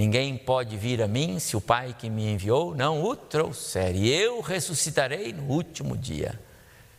Ninguém 0.00 0.34
pode 0.34 0.78
vir 0.78 1.02
a 1.02 1.06
mim 1.06 1.38
se 1.38 1.54
o 1.58 1.60
Pai 1.60 1.94
que 1.96 2.08
me 2.08 2.32
enviou 2.32 2.74
não 2.74 3.04
o 3.04 3.14
trouxer, 3.14 3.94
e 3.94 4.08
eu 4.08 4.40
ressuscitarei 4.40 5.30
no 5.30 5.42
último 5.42 5.94
dia. 5.94 6.40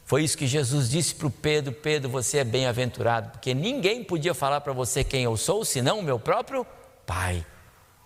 Foi 0.05 0.23
isso 0.23 0.37
que 0.37 0.45
Jesus 0.45 0.87
disse 0.87 1.15
para 1.15 1.25
o 1.25 1.31
Pedro: 1.31 1.73
Pedro, 1.73 2.11
você 2.11 2.37
é 2.37 2.43
bem-aventurado, 2.43 3.31
porque 3.31 3.55
ninguém 3.55 4.03
podia 4.03 4.35
falar 4.35 4.61
para 4.61 4.71
você 4.71 5.03
quem 5.03 5.23
eu 5.23 5.35
sou, 5.35 5.65
senão 5.65 5.97
o 5.97 6.03
meu 6.03 6.19
próprio 6.19 6.63
Pai. 7.03 7.43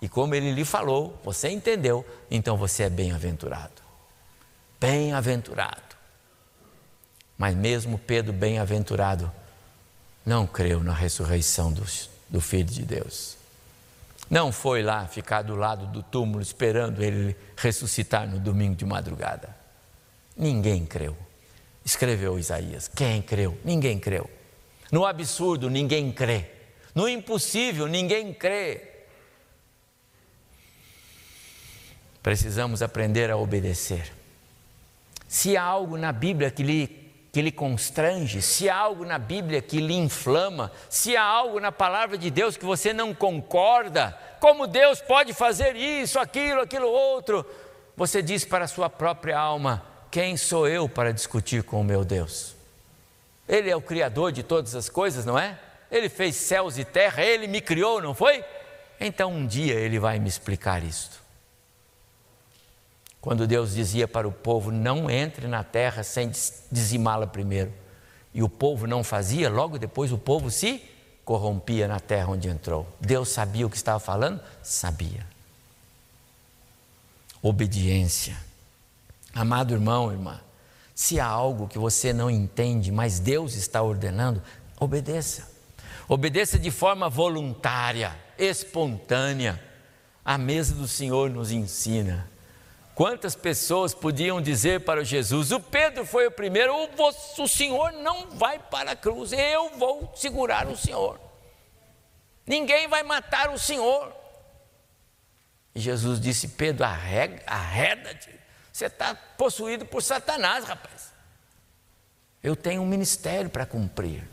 E 0.01 0.07
como 0.07 0.33
ele 0.33 0.53
lhe 0.53 0.63
falou, 0.63 1.19
você 1.25 1.49
entendeu, 1.49 2.05
então 2.31 2.55
você 2.55 2.83
é 2.83 2.89
bem-aventurado. 2.89 3.81
Bem-aventurado. 4.79 5.93
Mas 7.37 7.53
mesmo 7.53 7.97
Pedro, 7.97 8.31
bem-aventurado, 8.31 9.29
não 10.25 10.47
creu 10.47 10.81
na 10.81 10.93
ressurreição 10.93 11.73
do, 11.73 11.83
do 12.29 12.39
Filho 12.39 12.69
de 12.69 12.83
Deus. 12.83 13.34
Não 14.29 14.51
foi 14.51 14.81
lá 14.81 15.07
ficar 15.07 15.43
do 15.43 15.55
lado 15.55 15.85
do 15.87 16.01
túmulo 16.01 16.41
esperando 16.41 17.03
ele 17.03 17.35
ressuscitar 17.55 18.27
no 18.27 18.39
domingo 18.39 18.75
de 18.75 18.85
madrugada. 18.85 19.55
Ninguém 20.35 20.85
creu. 20.85 21.15
Escreveu 21.83 22.39
Isaías. 22.39 22.87
Quem 22.87 23.21
creu? 23.21 23.57
Ninguém 23.63 23.99
creu. 23.99 24.29
No 24.91 25.05
absurdo, 25.05 25.69
ninguém 25.69 26.11
crê. 26.11 26.49
No 26.93 27.07
impossível, 27.07 27.87
ninguém 27.87 28.33
crê. 28.33 28.95
Precisamos 32.23 32.81
aprender 32.81 33.29
a 33.29 33.37
obedecer. 33.37 34.11
Se 35.27 35.55
há 35.55 35.63
algo 35.63 35.97
na 35.97 36.11
Bíblia 36.11 36.49
que 36.49 36.63
lhe 36.63 37.04
que 37.35 37.41
lhe 37.41 37.51
constrange, 37.51 38.41
se 38.41 38.69
há 38.69 38.77
algo 38.77 39.03
na 39.03 39.19
Bíblia 39.19 39.61
que 39.61 39.81
lhe 39.81 39.93
inflama, 39.93 40.71
se 40.89 41.17
há 41.17 41.21
algo 41.21 41.59
na 41.59 41.69
palavra 41.69 42.17
de 42.17 42.31
Deus 42.31 42.55
que 42.55 42.63
você 42.63 42.93
não 42.93 43.13
concorda, 43.13 44.17
como 44.39 44.65
Deus 44.65 45.01
pode 45.01 45.33
fazer 45.33 45.75
isso, 45.75 46.17
aquilo, 46.17 46.61
aquilo 46.61 46.87
outro, 46.87 47.45
você 47.93 48.21
diz 48.21 48.45
para 48.45 48.63
a 48.63 48.67
sua 48.69 48.89
própria 48.89 49.37
alma: 49.37 49.85
quem 50.09 50.37
sou 50.37 50.65
eu 50.65 50.87
para 50.87 51.11
discutir 51.11 51.61
com 51.61 51.81
o 51.81 51.83
meu 51.83 52.05
Deus? 52.05 52.55
Ele 53.49 53.69
é 53.69 53.75
o 53.75 53.81
Criador 53.81 54.31
de 54.31 54.41
todas 54.41 54.73
as 54.73 54.87
coisas, 54.87 55.25
não 55.25 55.37
é? 55.37 55.59
Ele 55.91 56.07
fez 56.07 56.37
céus 56.37 56.77
e 56.77 56.85
terra, 56.85 57.21
ele 57.21 57.47
me 57.47 57.59
criou, 57.59 58.01
não 58.01 58.15
foi? 58.15 58.45
Então 58.97 59.29
um 59.29 59.45
dia 59.45 59.73
ele 59.73 59.99
vai 59.99 60.19
me 60.19 60.29
explicar 60.29 60.81
isto. 60.85 61.24
Quando 63.25 63.47
Deus 63.47 63.73
dizia 63.73 64.07
para 64.07 64.27
o 64.27 64.31
povo: 64.31 64.71
não 64.71 65.09
entre 65.09 65.47
na 65.47 65.63
terra 65.63 66.03
sem 66.03 66.29
dizimá-la 66.71 67.25
primeiro. 67.25 67.73
E 68.31 68.43
o 68.43 68.47
povo 68.47 68.85
não 68.85 69.03
fazia, 69.03 69.49
logo 69.49 69.79
depois 69.79 70.11
o 70.11 70.17
povo 70.17 70.51
se 70.51 70.79
corrompia 71.23 71.87
na 71.87 71.99
terra 71.99 72.29
onde 72.29 72.47
entrou. 72.47 72.87
Deus 73.01 73.29
sabia 73.29 73.65
o 73.65 73.69
que 73.69 73.77
estava 73.77 73.99
falando? 73.99 74.39
Sabia. 74.61 75.25
Obediência. 77.41 78.37
Amado 79.33 79.73
irmão, 79.73 80.11
irmã, 80.11 80.39
se 80.93 81.19
há 81.19 81.25
algo 81.25 81.67
que 81.67 81.79
você 81.79 82.13
não 82.13 82.29
entende, 82.29 82.91
mas 82.91 83.17
Deus 83.17 83.55
está 83.55 83.81
ordenando, 83.81 84.39
obedeça. 84.79 85.49
Obedeça 86.07 86.59
de 86.59 86.69
forma 86.69 87.09
voluntária, 87.09 88.15
espontânea. 88.37 89.59
A 90.23 90.37
mesa 90.37 90.75
do 90.75 90.87
Senhor 90.87 91.31
nos 91.31 91.51
ensina 91.51 92.34
Quantas 92.95 93.35
pessoas 93.35 93.93
podiam 93.93 94.41
dizer 94.41 94.85
para 94.85 95.03
Jesus: 95.03 95.51
O 95.51 95.59
Pedro 95.59 96.05
foi 96.05 96.27
o 96.27 96.31
primeiro, 96.31 96.73
o, 96.73 97.47
Senhor 97.47 97.91
não 97.91 98.29
vai 98.31 98.57
para 98.57 98.91
a 98.91 98.95
cruz, 98.95 99.33
eu 99.33 99.77
vou 99.77 100.13
segurar 100.15 100.65
o 100.65 100.77
Senhor. 100.77 101.19
Ninguém 102.47 102.87
vai 102.87 103.03
matar 103.03 103.49
o 103.49 103.59
Senhor. 103.59 104.15
E 105.75 105.79
Jesus 105.81 106.21
disse: 106.21 106.47
Pedro, 106.47 106.85
arreda-te, 106.85 108.33
você 108.71 108.85
está 108.85 109.13
possuído 109.13 109.85
por 109.85 110.01
Satanás, 110.01 110.63
rapaz. 110.63 111.13
Eu 112.41 112.55
tenho 112.55 112.81
um 112.81 112.87
ministério 112.87 113.49
para 113.49 113.65
cumprir. 113.65 114.25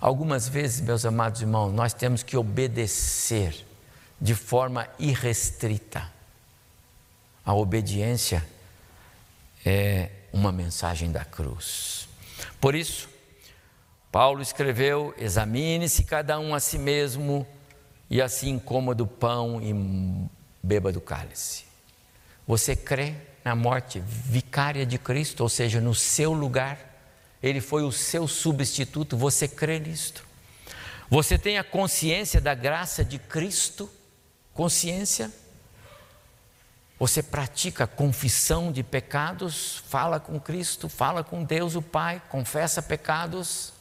Algumas 0.00 0.48
vezes, 0.48 0.80
meus 0.80 1.04
amados 1.04 1.40
irmãos, 1.40 1.72
nós 1.72 1.92
temos 1.92 2.22
que 2.22 2.36
obedecer 2.36 3.66
de 4.20 4.36
forma 4.36 4.88
irrestrita 5.00 6.19
a 7.44 7.54
obediência 7.54 8.46
é 9.64 10.10
uma 10.32 10.52
mensagem 10.52 11.10
da 11.10 11.24
cruz. 11.24 12.08
Por 12.60 12.74
isso, 12.74 13.08
Paulo 14.10 14.42
escreveu: 14.42 15.14
examine-se 15.18 16.04
cada 16.04 16.38
um 16.38 16.54
a 16.54 16.60
si 16.60 16.78
mesmo, 16.78 17.46
e 18.08 18.20
assim 18.20 18.58
coma 18.58 18.94
do 18.94 19.06
pão 19.06 19.60
e 19.62 19.74
beba 20.62 20.92
do 20.92 21.00
cálice. 21.00 21.64
Você 22.46 22.74
crê 22.74 23.14
na 23.44 23.54
morte 23.54 24.00
vicária 24.04 24.84
de 24.84 24.98
Cristo, 24.98 25.42
ou 25.42 25.48
seja, 25.48 25.80
no 25.80 25.94
seu 25.94 26.32
lugar? 26.32 26.78
Ele 27.42 27.60
foi 27.60 27.82
o 27.82 27.92
seu 27.92 28.28
substituto, 28.28 29.16
você 29.16 29.48
crê 29.48 29.78
nisto? 29.78 30.26
Você 31.08 31.38
tem 31.38 31.58
a 31.58 31.64
consciência 31.64 32.40
da 32.40 32.54
graça 32.54 33.04
de 33.04 33.18
Cristo? 33.18 33.90
Consciência? 34.52 35.30
Você 37.00 37.22
pratica 37.22 37.86
confissão 37.86 38.70
de 38.70 38.82
pecados, 38.82 39.82
fala 39.88 40.20
com 40.20 40.38
Cristo, 40.38 40.86
fala 40.86 41.24
com 41.24 41.42
Deus 41.42 41.74
o 41.74 41.80
Pai, 41.80 42.20
confessa 42.28 42.82
pecados. 42.82 43.72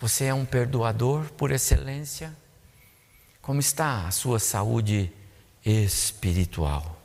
Você 0.00 0.24
é 0.24 0.32
um 0.32 0.46
perdoador 0.46 1.30
por 1.32 1.50
excelência? 1.50 2.34
Como 3.42 3.60
está 3.60 4.06
a 4.06 4.10
sua 4.10 4.38
saúde 4.38 5.12
espiritual? 5.62 6.98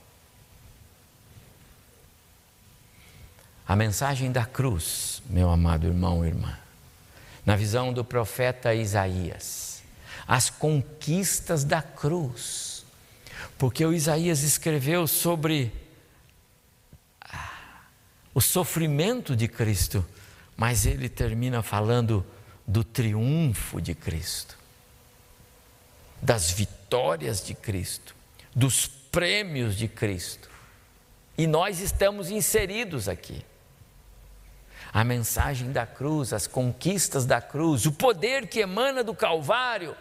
A 3.68 3.76
mensagem 3.76 4.32
da 4.32 4.45
cruz, 4.45 5.22
meu 5.26 5.49
amado 5.49 5.86
irmão 5.86 6.24
e 6.24 6.30
irmã, 6.30 6.58
na 7.45 7.58
visão 7.58 7.91
do 7.91 8.06
profeta 8.06 8.74
Isaías, 8.74 9.84
as 10.26 10.49
conquistas 10.49 11.66
da 11.66 11.82
cruz, 11.82 12.75
porque 13.58 13.86
o 13.86 13.93
Isaías 13.93 14.43
escreveu 14.43 15.08
sobre 15.08 15.72
o 18.34 18.41
sofrimento 18.41 19.36
de 19.36 19.47
Cristo, 19.47 20.06
mas 20.58 20.86
ele 20.86 21.08
termina 21.08 21.64
falando 21.64 22.26
do 22.68 22.84
triunfo 22.84 23.82
de 23.82 23.95
Cristo, 23.95 24.58
das 26.22 26.51
vitórias 26.51 27.45
de 27.45 27.53
Cristo, 27.53 28.14
dos 28.53 28.88
prêmios 28.88 29.78
de 29.78 29.88
Cristo. 29.88 30.49
E 31.38 31.47
nós 31.47 31.80
estamos 31.80 32.30
inseridos 32.30 33.08
aqui. 33.08 33.45
A 34.91 35.03
mensagem 35.03 35.72
da 35.72 35.86
cruz, 35.86 36.34
as 36.34 36.47
conquistas 36.47 37.26
da 37.26 37.41
cruz, 37.41 37.86
o 37.86 37.91
poder 37.91 38.47
que 38.47 38.60
emana 38.60 39.03
do 39.03 39.14
Calvário, 39.14 39.95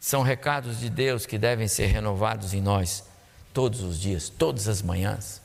são 0.00 0.22
recados 0.22 0.80
de 0.80 0.88
Deus 0.88 1.26
que 1.26 1.36
devem 1.36 1.68
ser 1.68 1.86
renovados 1.86 2.54
em 2.54 2.62
nós 2.62 3.04
todos 3.52 3.82
os 3.82 4.00
dias, 4.00 4.30
todas 4.30 4.66
as 4.66 4.80
manhãs. 4.80 5.42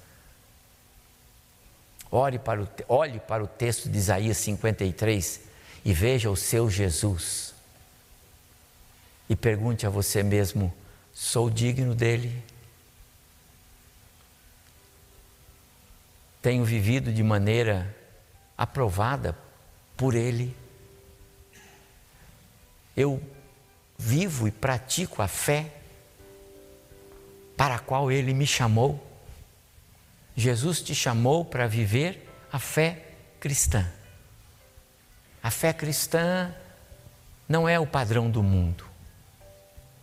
Olhe 2.10 2.40
para 2.40 2.64
o, 2.64 2.68
olhe 2.88 3.20
para 3.20 3.44
o 3.44 3.48
texto 3.48 3.90
de 3.90 3.98
Isaías 3.98 4.38
53 4.38 5.42
e 5.84 5.94
veja 5.94 6.30
o 6.30 6.38
seu 6.38 6.70
Jesus. 6.70 7.54
E 9.30 9.36
pergunte 9.36 9.86
a 9.86 9.90
você 9.90 10.24
mesmo: 10.24 10.74
sou 11.14 11.50
digno 11.50 11.94
dele? 11.94 12.42
Tenho 16.42 16.64
vivido 16.64 17.12
de 17.12 17.24
maneira 17.24 17.94
aprovada 18.58 19.36
por 19.98 20.16
ele? 20.16 20.56
Eu 22.96 23.22
vivo 23.98 24.48
e 24.48 24.52
pratico 24.52 25.22
a 25.22 25.28
fé 25.28 25.72
para 27.56 27.76
a 27.76 27.80
qual 27.80 28.12
ele 28.12 28.34
me 28.34 28.46
chamou? 28.46 29.06
Jesus 30.36 30.82
te 30.82 30.94
chamou 30.94 31.46
para 31.46 31.68
viver 31.68 32.30
a 32.52 32.60
fé 32.60 33.04
cristã. 33.40 33.86
A 35.42 35.50
fé 35.50 35.72
cristã 35.72 36.54
não 37.48 37.70
é 37.70 37.80
o 37.80 37.88
padrão 37.88 38.30
do 38.30 38.44
mundo. 38.44 38.84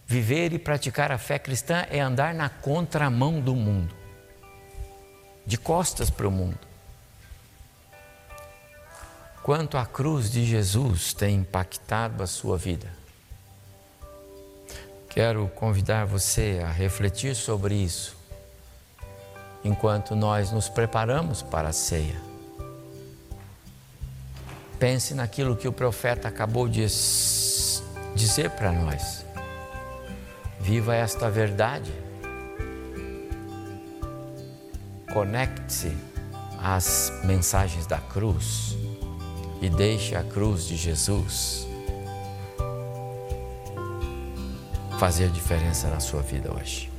Viver 0.07 0.53
e 0.53 0.59
praticar 0.59 1.11
a 1.11 1.19
fé 1.19 1.39
cristã 1.39 1.87
é 1.91 2.01
andar 2.01 2.35
na 2.35 2.49
contramão 2.49 3.41
do 3.41 3.55
mundo, 3.55 3.95
de 5.47 5.57
costas 5.57 6.11
para 6.11 6.29
o 6.29 6.31
mundo. 6.31 6.59
Quanto 9.43 9.77
a 9.77 9.85
cruz 9.85 10.31
de 10.31 10.45
Jesus 10.45 11.13
tem 11.13 11.37
impactado 11.37 12.23
a 12.23 12.27
sua 12.27 12.57
vida? 12.57 13.02
Quero 15.13 15.47
convidar 15.49 16.07
você 16.07 16.63
a 16.65 16.71
refletir 16.71 17.37
sobre 17.37 17.75
isso 17.75 18.17
enquanto 19.63 20.17
nós 20.17 20.51
nos 20.51 20.71
preparamos 20.71 21.43
para 21.43 21.69
a 21.69 21.73
ceia. 21.73 22.17
Pense 24.79 25.13
naquilo 25.13 25.55
que 25.55 25.69
o 25.69 25.73
profeta 25.73 26.29
acabou 26.29 26.67
de 26.67 26.87
dizer 28.15 28.51
para 28.57 28.73
nós. 28.73 29.23
Viva 30.59 30.97
esta 30.97 31.29
verdade. 31.29 31.93
Conecte-se 35.13 35.95
às 36.59 37.13
mensagens 37.23 37.87
da 37.87 37.99
cruz 37.99 38.79
e 39.61 39.69
deixe 39.69 40.17
a 40.17 40.25
cruz 40.25 40.65
de 40.65 40.75
Jesus 40.75 41.71
fazer 44.99 45.29
diferença 45.31 45.89
na 45.89 46.01
sua 46.01 46.23
vida 46.23 46.53
hoje. 46.55 46.92